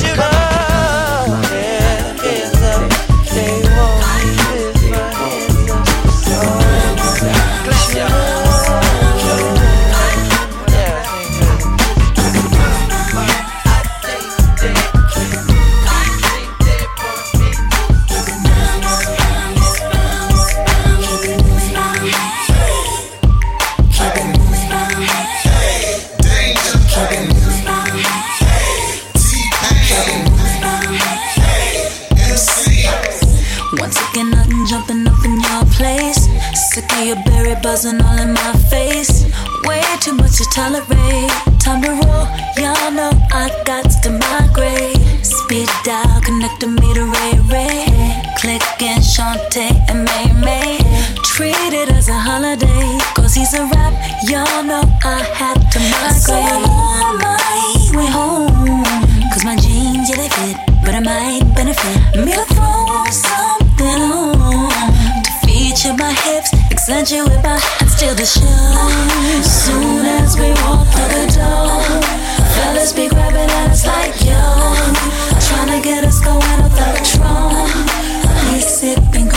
One 33.79 33.91
second 33.91 34.33
I'm 34.35 34.65
jumping 34.67 35.07
up 35.07 35.23
in 35.25 35.39
your 35.39 35.65
place. 35.77 36.27
Sick 36.53 36.91
of 36.93 37.05
your 37.05 37.15
berry 37.25 37.55
buzzing 37.61 38.01
all 38.01 38.17
in 38.17 38.33
my 38.33 38.53
face. 38.69 39.25
Way 39.65 39.83
too 39.99 40.13
much 40.13 40.37
to 40.37 40.45
tolerate. 40.53 41.31
Time 41.59 41.81
to 41.81 41.91
roll, 41.91 42.27
y'all 42.57 42.91
know 42.91 43.11
I 43.31 43.51
got 43.65 43.85
to 44.03 44.09
my 44.11 44.49
grave. 44.53 44.97
Speed 45.25 45.69
dial, 45.83 46.21
connecting 46.21 46.75
me 46.75 46.93
to 46.93 47.05
Ray 47.05 47.39
Ray. 47.51 47.85
Click 48.39 48.63
and 48.81 49.03
Shantae 49.03 49.71
and 49.89 50.05
May 50.05 50.31
May. 50.41 50.77
Treat 51.23 51.73
it 51.73 51.89
as 51.91 52.07
a 52.09 52.17
holiday, 52.17 52.97
cause 53.15 53.33
he's 53.33 53.53
a 53.53 53.65
rap. 53.65 53.93
Y'all 54.23 54.63
know 54.63 54.83
I 55.03 55.19
had 55.33 55.59
to 55.71 55.79
migrate. 55.79 56.21
So 56.21 56.33
I'm 56.33 56.65
on 56.65 57.17
my 57.19 57.97
way 57.97 58.07
home. 58.07 58.56
On 62.59 63.11
to 63.77 64.69
feature 65.45 65.93
my 65.93 66.13
hips, 66.25 66.53
accentuate 66.71 67.43
my 67.43 67.59
and 67.79 67.89
steal 67.89 68.15
the 68.15 68.25
show. 68.25 68.41
Soon 69.43 70.05
as 70.05 70.37
we 70.37 70.49
walk 70.65 70.87
through 70.87 71.11
the 71.13 71.27
door, 71.37 72.01
fellas 72.55 72.93
be 72.93 73.07
grabbing 73.09 73.49
at 73.49 73.71
us 73.71 73.85
like 73.85 74.15
yo, 74.25 74.41
trying 75.47 75.71
to 75.75 75.79
get 75.83 76.03
us 76.03 76.19
going 76.21 76.41
off 76.61 76.73
the 76.73 76.85
Patron. 76.97 77.85
We 78.51 78.59
sipping 78.59 79.27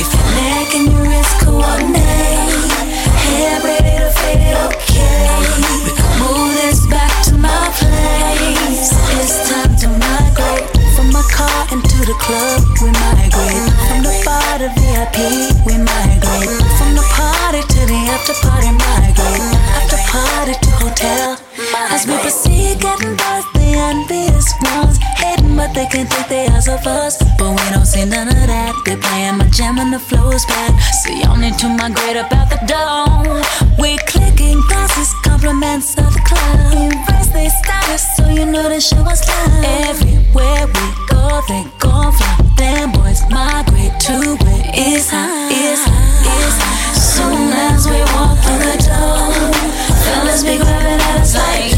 if 0.00 0.10
your 0.14 0.28
neck 0.34 0.74
and 0.74 0.92
your 0.92 1.02
wrist 1.02 1.40
coordinate, 1.40 2.50
fade 4.10 4.56
okay. 4.66 5.93
Club. 12.20 12.62
We 12.82 12.90
migrate 12.92 13.70
from 13.88 14.00
the 14.02 14.14
bar 14.24 14.58
to 14.58 14.68
VIP. 14.78 15.18
We 15.66 15.78
migrate 15.78 16.62
from 16.78 16.94
the 16.94 17.06
party 17.14 17.62
to 17.62 17.80
the 17.86 17.98
after 18.14 18.34
party. 18.42 18.70
Migrate 18.70 19.42
after 19.78 19.98
party 20.10 20.54
to 20.54 20.70
hotel. 20.82 21.36
As 21.90 22.06
we 22.06 22.16
proceed, 22.18 22.80
getting 22.80 23.16
past 23.16 23.46
the 23.54 23.68
envious 23.90 24.48
ones, 24.74 24.98
but 25.56 25.72
they 25.74 25.86
can't 25.86 26.10
take 26.10 26.28
their 26.28 26.50
eyes 26.50 26.68
off 26.68 26.86
us. 26.86 27.18
But 27.38 27.50
we 27.50 27.64
don't 27.70 27.86
see 27.86 28.04
none 28.04 28.28
of 28.28 28.34
that. 28.34 28.74
They 28.84 28.96
playing 28.96 29.38
my 29.38 29.48
jam 29.48 29.78
and 29.78 29.92
the 29.92 29.98
flow's 29.98 30.44
back. 30.46 30.72
See, 31.02 31.22
y'all 31.22 31.36
need 31.36 31.58
to 31.58 31.68
migrate 31.68 32.16
up 32.16 32.28
the 32.30 32.60
door. 32.66 33.42
We're 33.78 33.98
clicking 34.06 34.60
glasses, 34.68 35.10
compliments 35.22 35.96
of 35.98 36.12
the 36.12 36.22
club. 36.26 36.92
Raise 37.10 37.30
their 37.32 37.50
status 37.50 38.02
so 38.16 38.28
you 38.28 38.46
know 38.46 38.68
the 38.68 38.80
show 38.80 39.02
was 39.02 39.22
live. 39.26 39.64
Everywhere 39.90 40.66
we 40.66 40.86
go, 41.10 41.40
they 41.48 41.64
gon' 41.78 42.12
fly. 42.12 42.34
Them 42.56 42.92
boys 42.92 43.22
migrate 43.30 43.98
to 44.06 44.36
where 44.42 44.64
it's 44.74 45.10
high, 45.10 45.50
it's 45.50 45.82
high, 45.84 46.22
it's 46.22 46.56
high. 46.62 46.94
Soon 46.94 47.50
as 47.52 47.86
we 47.86 47.98
walk 48.14 48.38
through 48.42 48.62
the 48.62 48.76
door, 48.86 49.34
fellas 50.02 50.42
be 50.42 50.56
grabbing 50.56 51.00
at 51.02 51.20
us 51.20 51.34
like 51.34 51.73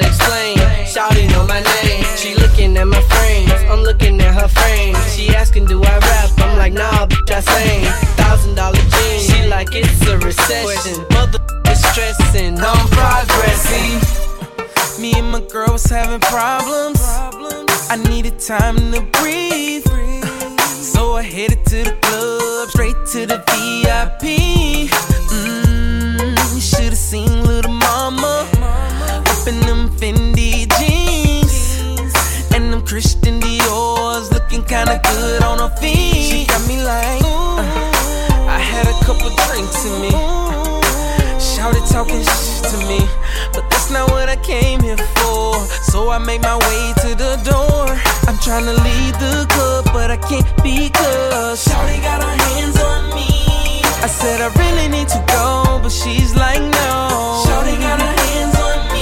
to 0.00 0.06
explain. 0.06 0.56
Shouting 0.86 1.28
know 1.30 1.46
my 1.46 1.60
name. 1.60 2.04
She 2.16 2.34
looking 2.34 2.76
at 2.76 2.86
my 2.86 3.00
frames. 3.00 3.50
I'm 3.70 3.80
looking 3.80 4.20
at 4.20 4.34
her 4.34 4.48
frame. 4.48 4.94
She 5.10 5.34
asking, 5.34 5.66
do 5.66 5.82
I 5.82 5.98
rap? 5.98 6.30
I'm 6.38 6.58
like, 6.58 6.72
nah, 6.72 7.06
bitch, 7.06 7.30
I 7.30 7.40
sing. 7.40 7.84
Thousand 8.16 8.54
dollar 8.54 8.76
jeans. 8.76 9.26
She 9.26 9.46
like, 9.46 9.68
it's 9.72 10.06
a 10.06 10.18
recession. 10.18 11.04
Mother 11.10 11.40
is 11.70 11.82
stressing. 11.90 12.58
I'm 12.58 12.88
progressing. 12.88 14.00
Me 15.00 15.12
and 15.18 15.30
my 15.30 15.40
girl 15.40 15.72
was 15.72 15.84
having 15.86 16.20
problems. 16.20 17.00
I 17.90 17.96
needed 18.08 18.38
time 18.38 18.76
to 18.92 19.00
breathe. 19.18 19.84
So 20.62 21.16
I 21.16 21.22
headed 21.22 21.64
to 21.66 21.84
the 21.84 21.96
club, 22.02 22.68
straight 22.70 22.96
to 23.12 23.26
the 23.26 23.38
VIP. 23.50 24.90
Mmm, 25.30 26.60
should've 26.60 26.98
seen 26.98 27.44
little 27.44 27.72
mama 27.72 28.48
up 29.44 29.52
in 29.52 29.60
them 29.60 29.88
Fendi 29.90 30.66
jeans 30.78 31.76
and 32.54 32.72
them 32.72 32.84
Christian 32.84 33.40
Dior's, 33.40 34.32
looking 34.32 34.62
kinda 34.64 35.00
good 35.02 35.42
on 35.42 35.58
her 35.58 35.74
feet. 35.80 36.24
She 36.28 36.46
got 36.46 36.66
me 36.66 36.82
like, 36.82 37.22
uh, 37.22 37.60
I 38.48 38.58
had 38.58 38.86
a 38.86 38.96
couple 39.04 39.30
drinks 39.46 39.84
in 39.84 40.00
me. 40.02 40.10
Shouted 41.38 41.84
talking 41.92 42.22
shit 42.22 42.64
to 42.72 42.78
me, 42.88 43.00
but 43.52 43.68
that's 43.70 43.90
not 43.90 44.10
what 44.10 44.28
I 44.28 44.36
came 44.36 44.80
here 44.80 44.96
for. 45.16 45.54
So 45.92 46.10
I 46.10 46.18
made 46.18 46.42
my 46.42 46.56
way 46.56 46.82
to 47.02 47.14
the 47.14 47.36
door. 47.44 47.86
I'm 48.28 48.38
trying 48.38 48.64
to 48.64 48.76
leave 48.88 49.14
the 49.18 49.46
club, 49.50 49.84
but 49.92 50.10
I 50.10 50.16
can't 50.16 50.48
be 50.62 50.88
because 50.88 51.64
Shouty 51.66 52.00
got 52.02 52.22
her 52.22 52.36
hands 52.48 52.78
on 52.80 53.14
me. 53.14 53.28
I 54.06 54.08
said 54.08 54.40
I 54.40 54.48
really 54.62 54.88
need 54.88 55.08
to 55.08 55.20
go, 55.28 55.80
but 55.82 55.92
she's 55.92 56.34
like 56.34 56.60
no. 56.60 57.44
Shouty 57.46 57.76
got 57.80 58.00
her 58.00 58.14
hands 58.24 58.56
on 58.58 58.78
me 58.92 58.93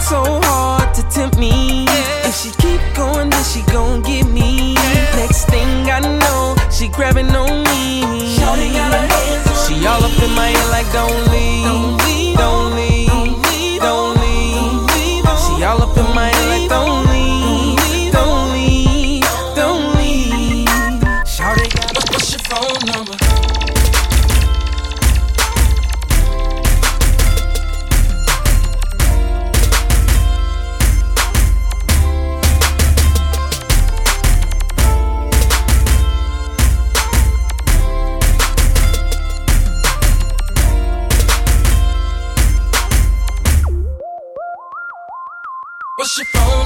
trying 0.00 0.24
so 0.24 0.40
hard 0.48 0.94
to 0.94 1.02
tempt 1.08 1.38
me. 1.38 1.84
Yeah. 1.84 2.28
If 2.28 2.34
she 2.36 2.50
keep 2.50 2.80
going, 2.94 3.30
then 3.30 3.44
she 3.44 3.62
gon' 3.72 4.02
get 4.02 4.26
me. 4.26 4.74
Yeah. 4.74 5.16
Next 5.16 5.44
thing 5.48 5.90
I 5.90 6.00
know, 6.00 6.56
she 6.70 6.88
grabbing 6.88 7.30
on 7.30 7.64
me. 7.64 8.36
Shorty 8.36 8.72
got 8.72 8.92
her 8.92 9.06
hands 9.06 9.46
on 9.48 9.66
She 9.66 9.80
me. 9.80 9.86
all 9.86 10.02
up 10.04 10.22
in 10.22 10.34
my 10.34 10.50
ear 10.50 10.68
like 10.70 10.90
don't 10.92 11.30
leave, 11.30 11.64
don't 11.64 11.98
leave, 12.04 12.36
don't 12.36 12.74
leave, 12.74 13.08
don't 13.08 13.40
leave. 13.50 13.80
Don't 13.80 14.16
leave. 14.16 15.24
Don't 15.24 15.36
leave. 15.36 15.58
She 15.58 15.64
all 15.64 15.82
up 15.82 15.96
in 15.96 16.14
my 16.14 16.30
ear 16.30 16.46
like 16.48 16.68
don't 16.68 17.00
leave. 17.04 17.09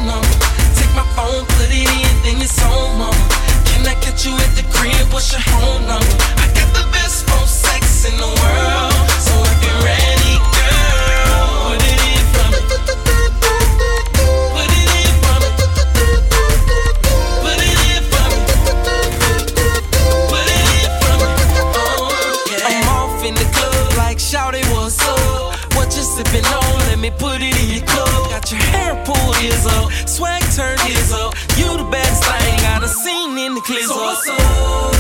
Take 0.04 0.92
my 0.94 1.02
phone, 1.16 1.46
put 1.56 1.70
it 1.72 1.88
in, 1.88 2.16
then 2.24 2.36
it's 2.42 2.62
on. 2.62 3.14
Can 3.64 3.86
I 3.88 3.94
catch 4.04 4.26
you 4.26 4.36
at 4.36 4.52
the 4.54 4.62
crib? 4.68 5.10
What's 5.10 5.32
your 5.32 5.40
home 5.40 5.86
number? 5.88 6.16
I 6.36 6.46
got 6.52 6.68
the 6.76 6.84
best 6.92 7.24
phone 7.24 7.48
sex 7.48 8.04
in 8.04 8.16
the 8.18 8.28
world, 8.28 9.08
so 9.24 9.32
ready, 9.80 10.36
girl. 10.52 11.80
Me? 11.80 11.88
Me? 11.88 11.96
Me? 11.96 11.96
Me? 11.96 12.84
Oh, 21.80 22.12
yeah. 22.50 22.68
I'm 22.68 22.84
off 22.92 23.24
in 23.24 23.34
the 23.34 23.48
club 23.56 23.96
like 23.96 24.20
up. 25.08 25.56
What 25.72 25.96
you 25.96 26.04
sipping 26.04 26.44
on? 26.44 26.78
Let 26.88 26.98
me 26.98 27.10
put 27.10 27.40
it 27.40 27.56
in 27.56 27.70
your 27.78 27.86
cup 27.86 28.13
hair 28.54 28.94
pulled 29.04 29.36
is 29.42 29.66
up, 29.66 29.92
swag 30.08 30.42
turned 30.54 30.80
is 30.88 31.12
up. 31.12 31.34
You 31.56 31.76
the 31.76 31.88
best 31.90 32.24
thing 32.24 32.60
I've 32.66 32.88
seen 32.88 33.38
in 33.38 33.54
the 33.54 33.60
clizzle. 33.60 33.94
So 33.94 34.02
what's 34.02 34.28
up? 34.28 34.93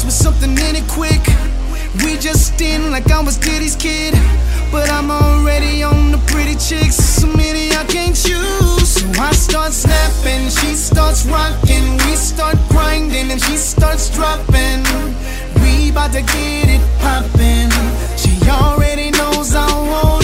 with 0.00 0.14
something 0.14 0.52
in 0.52 0.76
it 0.76 0.88
quick. 0.88 1.20
We 2.02 2.16
just 2.16 2.58
in 2.62 2.90
like 2.90 3.10
I 3.10 3.20
was 3.20 3.36
Diddy's 3.36 3.76
kid. 3.76 4.14
But 4.72 4.90
I'm 4.90 5.10
already 5.10 5.82
on 5.82 6.10
the 6.10 6.18
pretty 6.32 6.54
chicks. 6.54 6.96
So 6.96 7.26
many 7.26 7.76
I 7.76 7.84
can't 7.84 8.16
choose. 8.16 8.88
So 8.88 9.06
I 9.20 9.32
start 9.32 9.72
snapping, 9.72 10.48
she 10.48 10.74
starts 10.74 11.26
rocking. 11.26 11.98
We 12.04 12.16
start 12.16 12.56
grinding 12.70 13.30
and 13.30 13.40
she 13.42 13.56
starts 13.58 14.08
dropping. 14.08 14.80
We 15.60 15.90
about 15.90 16.12
to 16.12 16.22
get 16.22 16.68
it 16.72 16.82
poppin'. 17.00 17.70
She 18.16 18.32
already 18.48 19.10
knows 19.10 19.54
I 19.54 19.68
want 19.90 20.21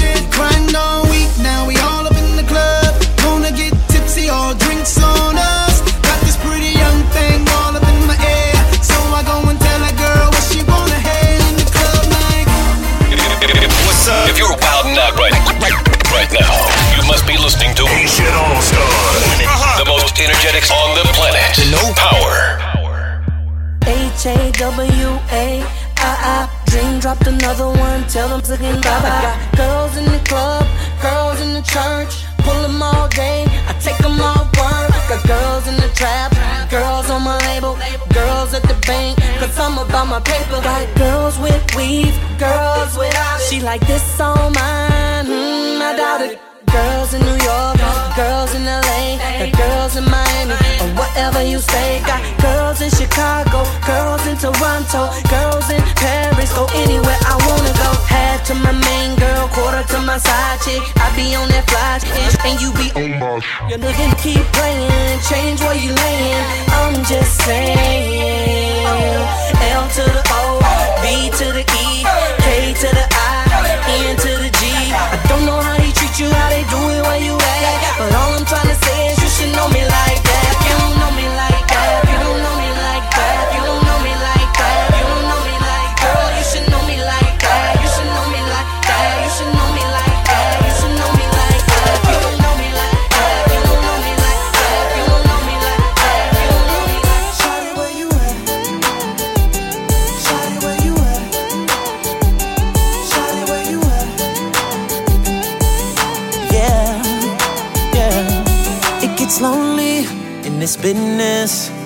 listening 17.48 17.74
to 17.74 17.86
Haitian 17.86 18.28
All 18.36 18.60
Stars, 18.60 19.40
uh-huh. 19.40 19.80
the 19.80 19.88
most 19.88 20.20
energetics 20.20 20.68
on 20.68 20.92
the 21.00 21.04
planet. 21.16 21.56
No 21.72 21.80
power. 21.96 22.60
H 23.88 24.28
A 24.28 24.52
W 24.52 25.08
A 25.32 25.64
I 25.96 26.12
I. 26.36 26.44
Dream 26.68 27.00
dropped 27.00 27.26
another 27.26 27.72
one. 27.72 28.04
Tell 28.12 28.28
them 28.28 28.42
to 28.42 28.54
get 28.60 28.76
bye 28.84 29.00
bye. 29.00 29.32
Girls 29.56 29.96
in 29.96 30.04
the 30.04 30.20
club, 30.28 30.68
girls 31.00 31.40
in 31.40 31.56
the 31.56 31.64
church. 31.64 32.28
Pull 32.44 32.60
them 32.60 32.82
all 32.82 33.08
day, 33.08 33.48
I 33.64 33.72
take 33.80 33.96
them 34.04 34.20
all 34.20 34.44
work. 34.60 34.92
Got 35.08 35.24
girls 35.24 35.64
in 35.72 35.76
the 35.80 35.88
trap, 35.96 36.36
girls 36.68 37.08
on 37.08 37.24
my 37.24 37.40
label, 37.48 37.80
girls 38.12 38.52
at 38.52 38.60
the 38.68 38.76
bank, 38.84 39.16
cause 39.40 39.56
I'm 39.56 39.78
about 39.80 40.06
my 40.06 40.20
paper. 40.20 40.60
Got 40.60 40.84
girls 41.00 41.38
with 41.40 41.64
weave, 41.74 42.12
girls 42.36 42.92
without 42.92 43.40
it. 43.40 43.48
She 43.48 43.60
like 43.64 43.80
this 43.86 44.20
on 44.20 44.52
mine, 44.52 45.24
mm, 45.32 45.80
I 45.80 45.96
doubt 45.96 46.20
it. 46.28 46.36
Girls 46.72 47.14
in 47.14 47.22
New 47.24 47.38
York, 47.40 47.76
girls 48.14 48.54
in 48.54 48.64
LA, 48.64 49.16
got 49.40 49.52
girls 49.56 49.96
in 49.96 50.04
Miami, 50.04 50.52
or 50.82 50.88
whatever 51.00 51.42
you 51.42 51.58
say. 51.58 52.02
Got 52.04 52.20
girls 52.42 52.80
in 52.82 52.90
Chicago, 52.90 53.64
girls 53.86 54.26
in 54.26 54.36
Toronto, 54.36 55.08
girls 55.32 55.70
in 55.70 55.80
Paris. 55.96 56.52
Go 56.52 56.66
anywhere 56.74 57.18
I 57.24 57.34
wanna 57.48 57.72
go. 57.72 57.90
Half 58.04 58.44
to 58.48 58.54
my 58.54 58.72
main 58.72 59.16
girl, 59.16 59.48
quarter 59.48 59.82
to 59.94 59.98
my 60.02 60.18
side 60.18 60.60
chick. 60.60 60.82
I 61.00 61.08
be 61.16 61.34
on 61.34 61.48
that 61.48 61.64
fly 61.70 61.96
ish, 62.04 62.36
and 62.44 62.60
you 62.60 62.70
be 62.76 62.92
on 63.00 63.18
my. 63.18 63.40
You're 63.68 63.78
nigga 63.78 64.12
keep 64.20 64.44
playing, 64.52 65.20
change 65.24 65.60
where 65.60 65.76
you 65.76 65.92
laying. 65.92 66.44
I'm 66.68 67.04
just 67.04 67.32
saying. 67.48 68.84
L 69.72 69.88
to 69.96 70.04
the 70.04 70.22
O, 70.36 70.60
B 71.02 71.30
to 71.38 71.46
the 71.56 71.64
E, 71.64 72.04
K 72.44 72.74
to 72.82 72.88
the 72.92 73.06
I, 73.08 73.48
N 74.04 74.16
to 74.16 74.32
the 74.42 74.50
G. 74.60 74.62
I 74.92 75.26
don't 75.28 75.46
know 75.46 75.60
how 75.60 75.78
treat 75.78 75.97
you, 76.18 76.30
how 76.30 76.48
they 76.50 76.64
do 76.64 76.80
it 76.90 77.02
where 77.06 77.20
you 77.22 77.34
at. 77.34 77.98
But 77.98 78.14
all 78.14 78.34
I'm 78.34 78.44
trying 78.44 78.68
to 78.68 78.74
say 78.74 79.12
is 79.12 79.22
you 79.22 79.28
should 79.28 79.54
know 79.54 79.68
me 79.68 79.82
like 79.82 80.22
that. 80.24 80.37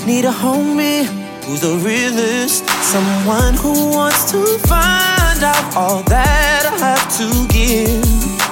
Need 0.06 0.24
a 0.24 0.32
homie 0.32 1.04
who's 1.44 1.60
the 1.60 1.76
realest. 1.78 2.68
Someone 2.82 3.54
who 3.54 3.90
wants 3.90 4.32
to 4.32 4.42
find 4.66 5.40
out 5.44 5.76
all 5.76 6.02
that 6.04 6.66
I 6.66 6.76
have 6.78 7.06
to 7.18 7.46
give. 7.46 8.02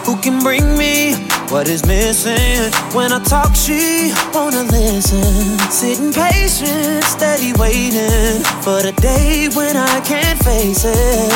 Who 0.06 0.14
can 0.22 0.38
bring 0.44 0.78
me 0.78 1.14
what 1.50 1.66
is 1.66 1.84
missing? 1.84 2.70
When 2.94 3.12
I 3.12 3.18
talk, 3.24 3.56
she 3.56 4.12
wanna 4.32 4.62
listen. 4.62 5.58
Sitting 5.70 6.12
patient, 6.12 7.02
steady 7.02 7.52
waiting 7.58 8.44
for 8.62 8.80
the 8.86 8.94
day 9.02 9.48
when 9.52 9.76
I 9.76 10.00
can't 10.02 10.38
face 10.44 10.84
it. 10.84 11.30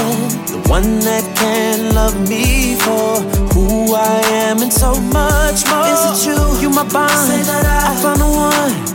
The 0.47 0.62
one 0.71 1.01
that 1.01 1.25
can 1.35 1.93
love 1.93 2.15
me 2.29 2.77
for 2.77 3.19
who 3.53 3.97
I 3.97 4.23
am 4.47 4.62
and 4.62 4.73
so 4.73 4.95
much 4.95 5.67
more. 5.67 5.91
Is 5.91 6.23
it 6.23 6.31
you? 6.31 6.62
You 6.62 6.71
my 6.71 6.87
bond. 6.89 7.11
Say 7.11 7.43
that 7.43 7.67
I, 7.67 7.91
I 7.91 8.03
found 8.03 8.21
the 8.21 8.31
one. 8.31 8.93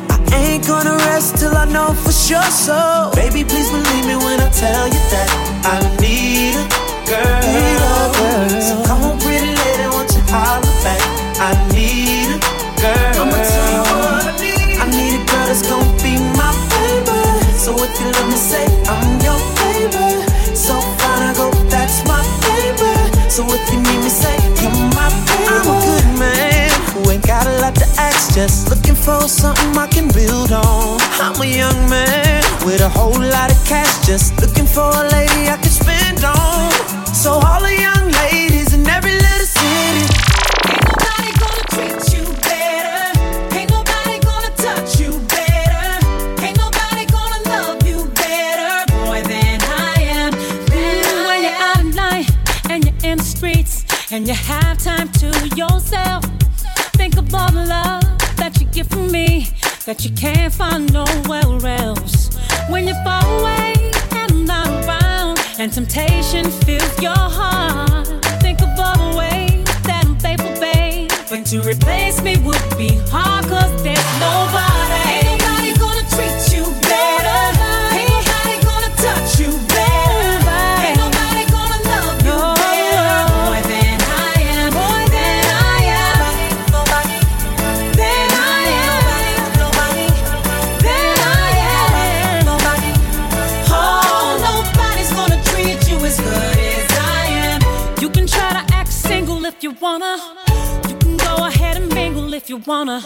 Gonna 0.69 0.93
rest 1.09 1.37
till 1.39 1.57
I 1.57 1.65
know 1.65 1.93
for 1.93 2.11
sure. 2.11 2.45
So, 2.53 3.09
baby, 3.15 3.43
please 3.43 3.71
believe 3.71 4.05
me 4.05 4.15
when 4.15 4.39
I 4.39 4.49
tell 4.53 4.85
you 4.85 5.01
that 5.09 5.29
I 5.65 5.81
need 5.97 6.53
a 6.53 6.65
girl. 7.09 7.41
Need 7.41 7.81
a 7.81 8.05
girl. 8.13 8.61
So 8.61 8.73
come 8.85 9.01
on, 9.01 9.17
pretty 9.17 9.49
lady, 9.49 9.89
won't 9.89 10.13
you 10.13 10.21
holler 10.29 10.61
back? 10.85 11.01
I 11.41 11.57
need 11.73 12.37
a 12.37 12.39
girl. 12.77 13.25
I'ma 13.25 13.41
tell 13.41 13.69
you 13.73 13.81
what 13.81 14.29
I 14.29 14.33
need. 14.37 14.77
I 14.77 14.85
need 14.93 15.17
a 15.17 15.25
girl 15.25 15.45
that's 15.49 15.65
gonna 15.65 15.89
be 16.05 16.21
my 16.37 16.53
baby. 16.69 17.17
So 17.57 17.73
if 17.73 17.89
you 17.97 18.13
let 18.13 18.29
me 18.29 18.37
say 18.37 18.65
I'm 18.85 19.09
your 19.25 19.41
baby, 19.57 20.21
so 20.53 20.77
fine 21.01 21.23
I 21.25 21.33
go, 21.33 21.49
that's 21.73 22.05
my 22.05 22.21
baby. 22.45 22.93
So 23.25 23.41
if 23.49 23.63
you 23.73 23.81
need 23.81 24.05
me, 24.05 24.11
say 24.13 24.38
just 28.27 28.69
looking 28.69 28.95
for 28.95 29.21
something 29.27 29.77
I 29.77 29.87
can 29.87 30.07
build 30.09 30.51
on. 30.51 30.99
I'm 31.23 31.39
a 31.41 31.45
young 31.45 31.89
man 31.89 32.43
with 32.65 32.81
a 32.81 32.89
whole 32.89 33.19
lot 33.19 33.51
of 33.51 33.59
cash, 33.65 34.05
just 34.05 34.39
looking 34.41 34.65
for 34.65 34.83
a 34.83 35.07
lady 35.09 35.47
I 35.47 35.55
can 35.55 35.71
spend 35.71 36.23
on. 36.25 36.71
So 37.13 37.31
all 37.31 37.61
the 37.61 37.75
young 37.87 38.11
ladies 38.23 38.73
in 38.73 38.85
every 38.87 39.13
little 39.13 39.47
city. 39.47 40.03
Ain't 40.67 40.83
nobody 40.91 41.31
gonna 41.43 41.63
treat 41.75 42.01
you 42.13 42.25
better. 42.43 42.99
Ain't 43.55 43.71
nobody 43.71 44.19
gonna 44.19 44.53
touch 44.65 44.99
you 44.99 45.11
better. 45.35 45.87
Ain't 46.43 46.57
nobody 46.57 47.05
gonna 47.07 47.41
love 47.49 47.87
you 47.87 48.05
better, 48.19 48.71
boy, 49.05 49.21
than 49.23 49.59
I 49.63 49.95
am. 50.19 50.33
Mm, 50.75 51.27
when 51.27 51.39
you're 51.45 51.61
out 51.67 51.79
at 51.79 51.95
night 51.95 52.27
and 52.69 52.83
you're 52.85 53.11
in 53.11 53.17
the 53.17 53.23
streets 53.23 53.85
and 54.11 54.27
you 54.27 54.33
have 54.33 54.77
time 54.77 55.09
to 55.23 55.27
yourself, 55.55 56.25
think 56.99 57.17
of 57.17 57.33
all 57.33 57.51
the 57.51 57.65
love 57.65 58.08
that 59.89 60.05
you 60.05 60.11
can't 60.11 60.53
find 60.53 60.93
nowhere 60.93 61.65
else. 61.79 62.29
When 62.69 62.87
you 62.87 62.93
fall 63.03 63.39
away 63.39 63.73
and 64.11 64.31
I'm 64.31 64.45
not 64.45 64.67
around 64.85 65.39
and 65.57 65.73
temptation 65.73 66.51
fills 66.51 67.01
your 67.01 67.17
heart, 67.17 68.05
think 68.39 68.61
of 68.61 68.69
all 68.77 69.11
the 69.11 69.17
ways 69.17 69.65
that 69.85 70.05
I'm 70.05 70.15
faithful, 70.19 70.53
babe. 70.59 71.09
But 71.27 71.43
to 71.47 71.67
replace 71.67 72.21
me 72.21 72.37
would 72.45 72.77
be 72.77 72.99
hard, 73.09 73.45
cause 73.45 73.81
there's 73.81 74.19
nobody. 74.19 74.78
You 102.49 102.57
wanna. 102.65 102.99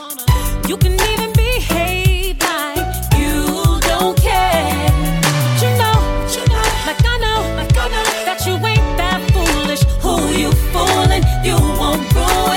You 0.69 0.77
can 0.77 0.93
even 0.93 1.33
behave 1.33 2.39
like 2.39 2.77
you 3.19 3.43
don't 3.81 4.17
care. 4.17 4.87
But 5.21 5.61
you 5.61 5.69
know, 5.81 5.97
you 6.31 6.43
know, 6.47 6.63
like 6.87 7.03
I 7.03 7.17
know, 7.23 7.39
like 7.57 7.77
I 7.77 7.89
know 7.93 8.05
that 8.23 8.39
you 8.47 8.53
ain't 8.53 8.97
that 8.97 9.19
foolish. 9.33 9.83
Who 10.01 10.13
you 10.41 10.49
fooling? 10.71 11.23
You 11.43 11.57
won't 11.77 12.01
ruin 12.15 12.52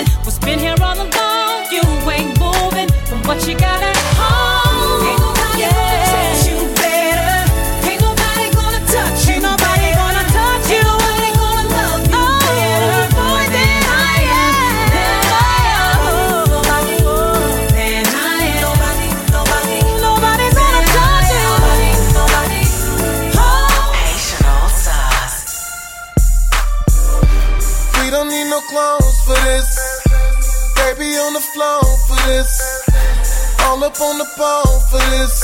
up 33.97 34.03
on 34.03 34.19
the 34.19 34.25
phone 34.25 34.81
for 34.91 35.01
this. 35.11 35.41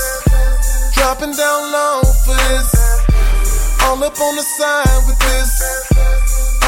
Dropping 0.95 1.33
down 1.33 1.73
low 1.73 2.03
for 2.25 2.35
this. 2.49 2.69
All 3.83 4.03
up 4.05 4.21
on 4.21 4.37
the 4.37 4.43
side 4.43 5.03
with 5.07 5.19
this. 5.19 5.53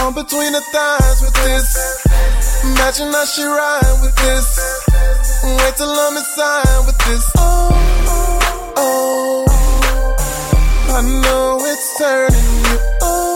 On 0.01 0.15
between 0.15 0.53
the 0.53 0.61
thighs 0.73 1.21
with 1.21 1.35
this. 1.45 2.05
Imagine 2.65 3.13
how 3.13 3.25
she 3.25 3.45
ride 3.45 3.99
with 4.03 4.15
this. 4.17 4.47
Wait 5.45 5.77
till 5.77 5.91
I'm 5.91 6.17
inside 6.17 6.87
with 6.87 6.99
this. 7.07 7.25
Oh, 7.37 7.71
oh, 8.07 8.75
oh. 8.77 9.45
I 10.89 11.03
know 11.03 11.59
it's 11.65 11.99
turning 11.99 12.55
you. 12.65 12.79
Oh, 13.03 13.35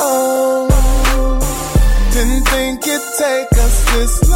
oh, 0.00 0.68
oh. 0.70 1.38
Didn't 2.12 2.44
think 2.48 2.86
it'd 2.86 3.02
take 3.18 3.52
us 3.58 3.84
this 3.94 4.30
long, 4.30 4.31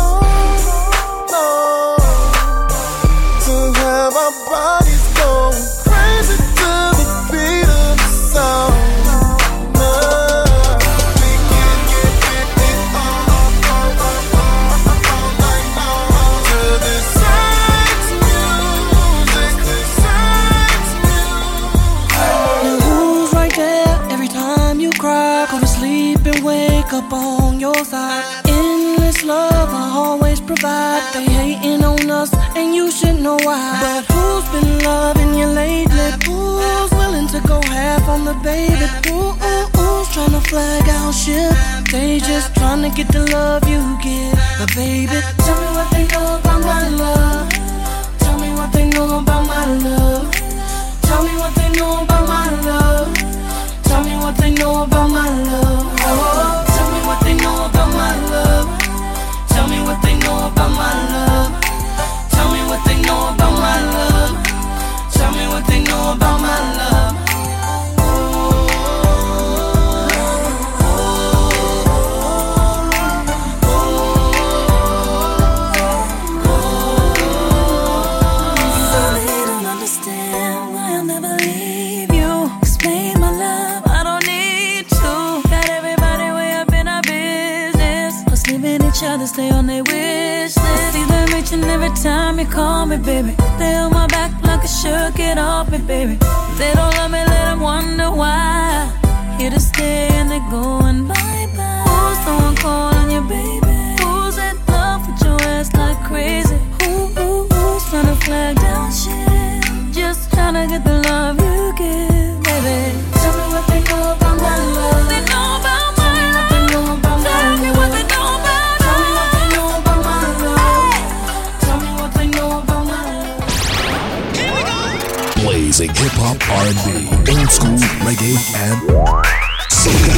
music, 125.79 125.97
hip 125.99 126.13
hop, 126.17 126.41
R&B, 126.49 127.05
old 127.37 127.51
school, 127.51 127.77
reggae, 128.09 128.33
and 128.65 128.81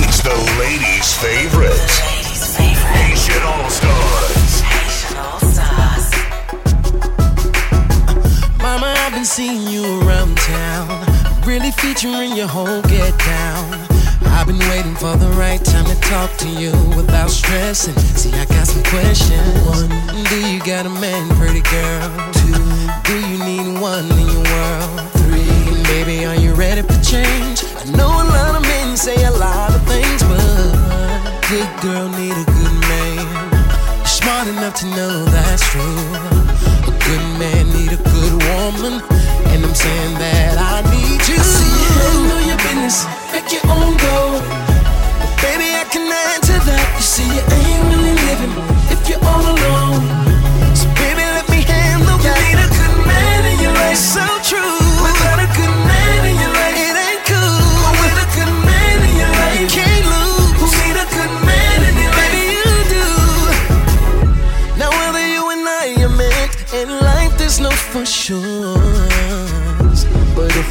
it's 0.07 0.23
the 0.23 0.37
ladies' 0.55 1.19
favorite. 1.19 1.75
Haitian 2.55 3.43
All 3.43 3.69
Stars. 3.69 4.63
Mama, 8.63 8.95
I've 8.99 9.13
been 9.13 9.25
seeing 9.25 9.67
you 9.67 10.01
around 10.03 10.37
town. 10.37 11.05
Really 11.45 11.73
featuring 11.73 12.37
your 12.37 12.47
whole 12.47 12.83
get 12.83 13.19
down. 13.19 13.87
I've 14.31 14.47
been 14.47 14.61
waiting 14.71 14.95
for 14.95 15.17
the 15.17 15.31
right 15.35 15.65
time 15.65 15.87
to 15.87 16.01
talk 16.03 16.31
to 16.39 16.49
you 16.49 16.71
without 16.95 17.31
stressing. 17.31 17.97
See, 18.15 18.31
I 18.31 18.45
got 18.45 18.69
some 18.69 18.85
questions. 18.85 19.43
One, 19.67 19.91
do 20.31 20.39
you 20.53 20.61
got 20.63 20.87
a 20.87 20.91
man, 21.01 21.29
pretty 21.35 21.63
girl? 21.63 22.31
Two, 22.47 22.63
do 23.03 23.19
you 23.27 23.43
need 23.45 23.81
one 23.81 24.07
in 24.13 24.27
your 24.29 24.45
world? 24.45 25.18
baby, 25.89 26.27
are 26.27 26.37
you 26.37 26.53
ready 26.53 26.83
for 26.83 26.99
change? 27.01 27.65
I 27.81 27.85
know 27.97 28.13
a 28.13 28.27
lot 28.37 28.55
of 28.57 28.63
men 28.63 28.97
say 28.97 29.17
a 29.25 29.33
lot 29.33 29.73
of 29.75 29.81
things, 29.89 30.21
but 30.29 30.69
good 31.49 31.71
girl 31.81 32.09
need 32.13 32.37
a 32.37 32.45
good 32.45 32.77
man. 32.93 33.25
You're 33.97 34.17
smart 34.21 34.47
enough 34.49 34.75
to 34.81 34.87
know 34.97 35.25
that's 35.33 35.65
true. 35.73 36.05
A 36.85 36.95
good 37.09 37.25
man 37.41 37.65
need 37.73 37.93
a 37.97 38.01
good 38.13 38.35
woman, 38.49 39.01
and 39.51 39.59
I'm 39.65 39.75
saying 39.75 40.15
that 40.21 40.55
I 40.61 40.85
need 40.93 41.21
you. 41.25 41.41
I 41.41 41.49
see 41.57 41.73
you 41.81 41.89
handle 42.01 42.43
your 42.45 42.61
business, 42.69 43.09
make 43.33 43.49
your 43.49 43.65
own 43.73 43.97
goal. 43.97 44.37
But 45.21 45.33
baby, 45.41 45.73
I 45.73 45.85
can 45.89 46.05
answer 46.05 46.61
that. 46.69 46.87
You 47.01 47.07
see, 47.15 47.29
you 47.33 47.43
ain't 47.59 47.83
really 47.89 48.15
living 48.29 48.55
if 48.93 49.01
you're 49.09 49.25
all 49.25 49.45
alone. 49.57 50.05
So 50.77 50.87
baby, 51.01 51.25
let 51.37 51.49
me 51.49 51.65
handle 51.65 52.19
that. 52.29 52.37
You 52.37 52.45
need 52.45 52.61
a 52.61 52.69
good 52.77 52.97
man 53.09 53.41
in 53.53 53.57
your 53.65 53.73
life, 53.73 53.97
so. 53.97 54.38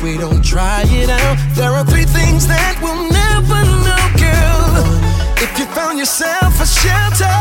we 0.08 0.18
don't 0.18 0.44
try 0.44 0.84
it 0.88 1.10
out. 1.10 1.38
There 1.54 1.72
are 1.72 1.84
three 1.84 2.06
things 2.06 2.48
that 2.48 2.80
we'll 2.82 3.12
never 3.12 3.60
know, 3.84 4.04
girl. 4.16 4.72
If 5.44 5.52
you 5.60 5.66
found 5.76 6.00
yourself 6.00 6.56
a 6.62 6.66
shelter, 6.66 7.38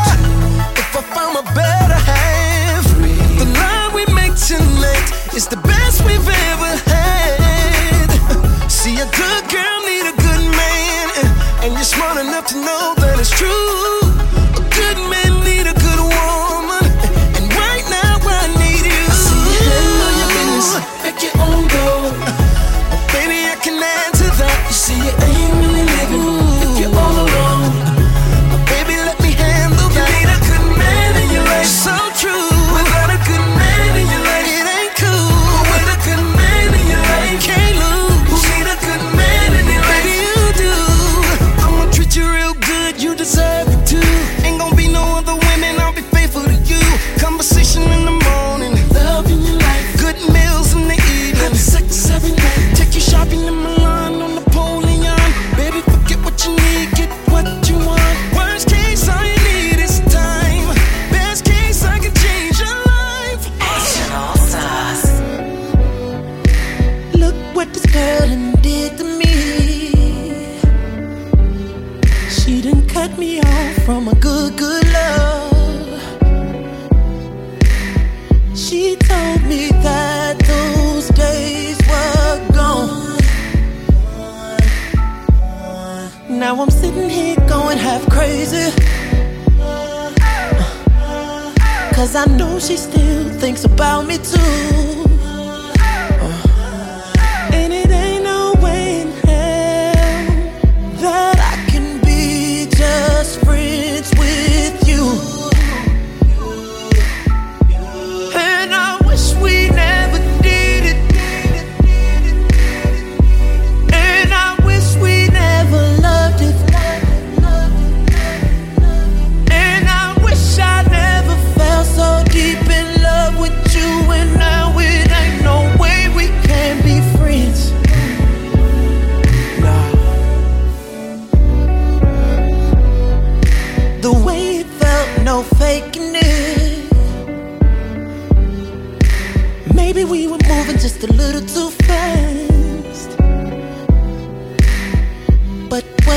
if 0.75 0.89
I 0.91 1.01
found 1.15 1.37
a 1.39 1.45
better 1.55 1.99
half, 2.11 2.83
the 3.39 3.47
love 3.63 3.93
we 3.93 4.03
make 4.13 4.35
tonight 4.35 5.07
is 5.33 5.47
the 5.47 5.61
best 5.63 6.03
we've 6.03 6.27
ever 6.51 6.71
had. 6.91 8.09
See, 8.69 8.99
a 8.99 9.07
good 9.15 9.43
girl 9.47 9.77
need 9.87 10.05
a 10.11 10.15
good 10.19 10.43
man, 10.51 11.07
and 11.63 11.73
you're 11.73 11.91
smart 11.95 12.17
enough 12.19 12.47
to 12.47 12.55
know 12.55 12.95
that 12.97 13.15
it's 13.17 13.31
true. 13.31 13.96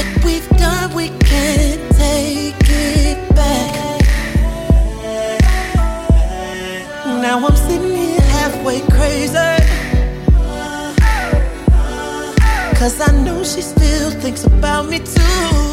what 0.02 0.24
we've 0.24 0.48
done, 0.50 0.94
we 0.94 1.08
can't 1.20 1.96
take 1.96 2.56
it 2.60 3.34
back. 3.34 4.00
Now 7.22 7.46
I'm 7.46 7.56
sitting 7.56 7.96
here 7.96 8.20
halfway 8.20 8.80
crazy. 8.96 9.34
Cause 12.78 12.98
I 13.00 13.12
know 13.24 13.44
she 13.44 13.60
still 13.60 14.10
thinks 14.10 14.44
about 14.44 14.88
me 14.88 15.00
too. 15.00 15.70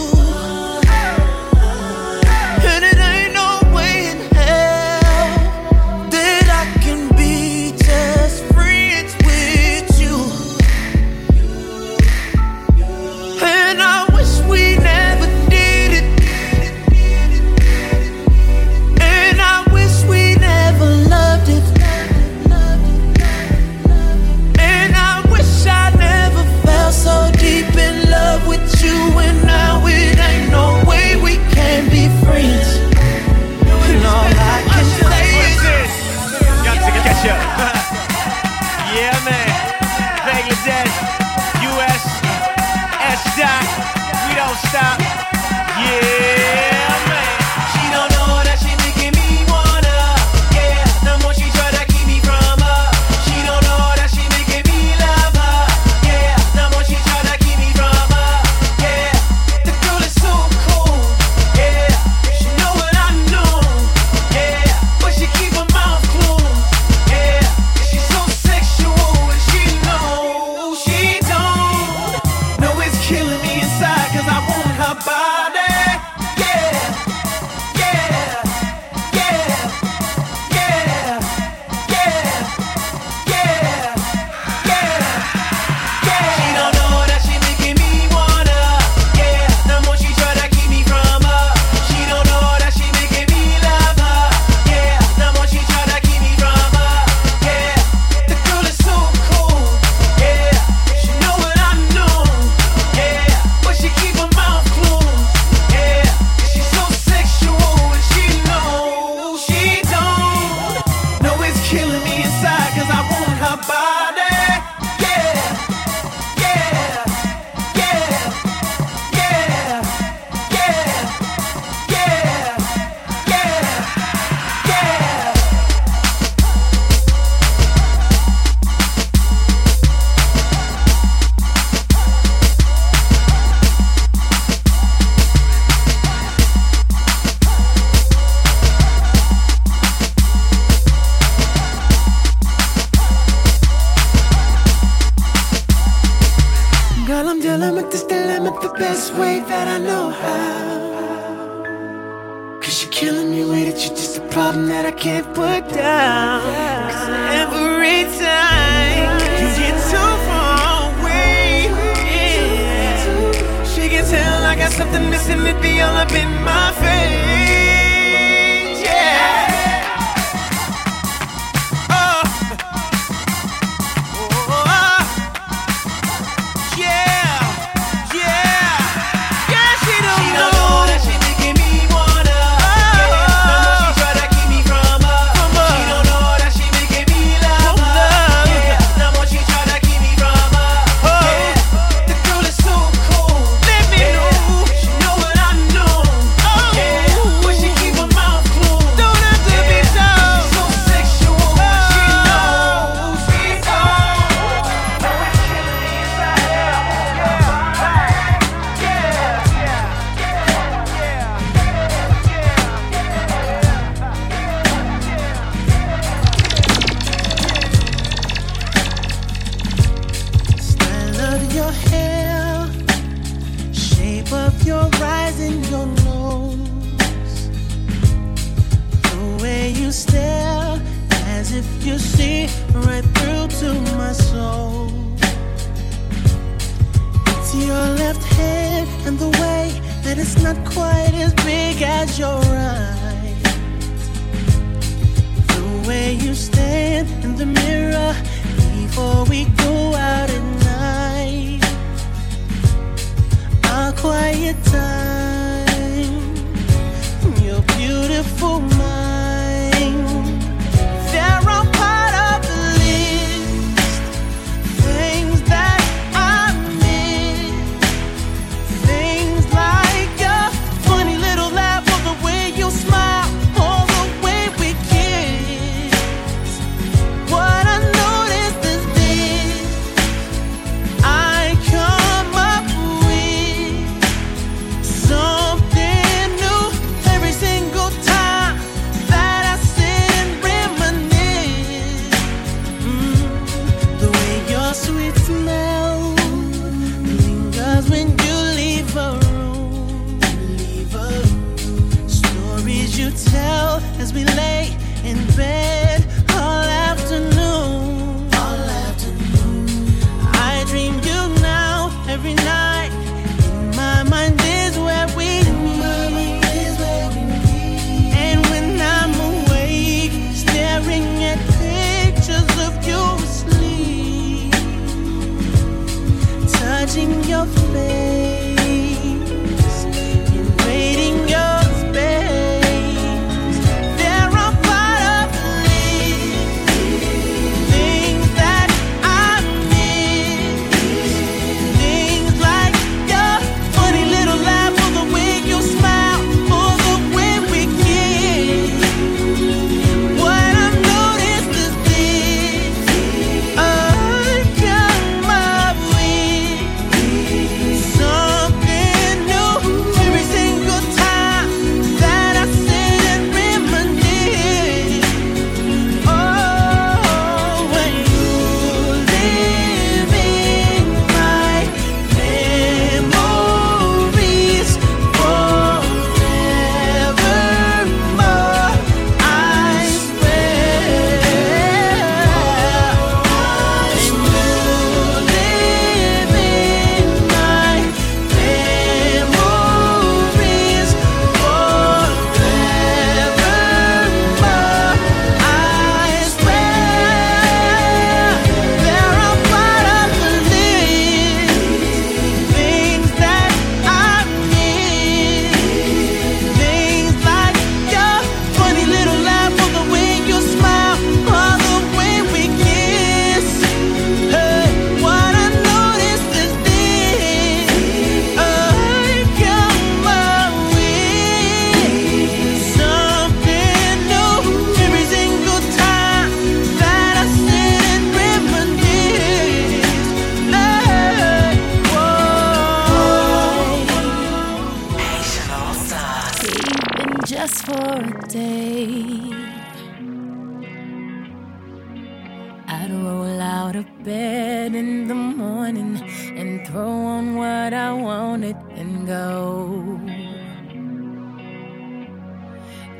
of 443.77 444.03
bed 444.03 444.73
in 444.73 445.07
the 445.07 445.13
morning 445.13 446.01
and 446.35 446.65
throw 446.67 446.89
on 446.89 447.35
what 447.35 447.73
I 447.73 447.93
wanted 447.93 448.55
and 448.71 449.05
go. 449.05 449.99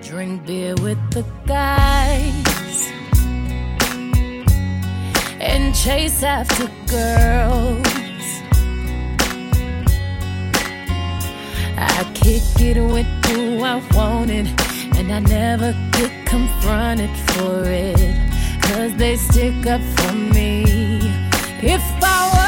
Drink 0.02 0.46
beer 0.46 0.76
with 0.76 1.00
the 1.12 1.26
guys 1.48 2.92
and 5.40 5.74
chase 5.74 6.22
after 6.22 6.68
girls. 6.88 7.88
I 11.78 12.04
kick 12.14 12.44
it 12.62 12.80
with 12.94 13.08
who 13.26 13.64
I 13.64 13.82
wanted, 13.96 14.48
and 14.98 15.12
I 15.12 15.20
never 15.20 15.72
get 15.94 16.28
confronted 16.28 17.10
for 17.30 17.64
it. 17.66 18.27
Cause 18.68 18.94
they 18.96 19.16
stick 19.16 19.66
up 19.66 19.82
for 19.82 20.14
me. 20.14 20.64
If 21.62 21.82
I 22.04 22.30
were 22.34 22.47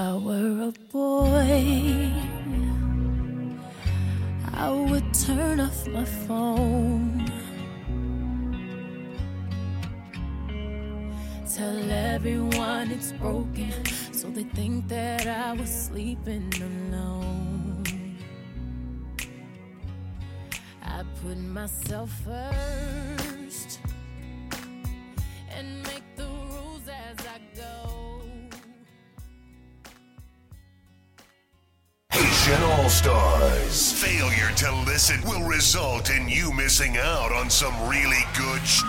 I 0.00 0.16
were 0.16 0.70
a 0.70 0.72
boy, 0.90 2.10
I 4.54 4.70
would 4.70 5.12
turn 5.12 5.60
off 5.60 5.86
my 5.88 6.06
phone. 6.06 7.30
Tell 11.54 11.90
everyone 11.90 12.90
it's 12.90 13.12
broken, 13.12 13.74
so 14.10 14.30
they 14.30 14.44
think 14.44 14.88
that 14.88 15.26
I 15.26 15.52
was 15.52 15.68
sleeping 15.68 16.50
alone. 16.56 18.16
I 20.82 21.04
put 21.22 21.36
myself 21.36 22.10
first. 22.24 23.29
All 32.80 32.88
Stars. 32.88 33.92
Failure 33.92 34.50
to 34.56 34.72
listen 34.86 35.20
will 35.28 35.46
result 35.46 36.08
in 36.08 36.26
you 36.30 36.50
missing 36.54 36.96
out 36.96 37.30
on 37.30 37.50
some 37.50 37.74
really 37.86 38.24
good 38.34 38.66
sh- 38.66 38.82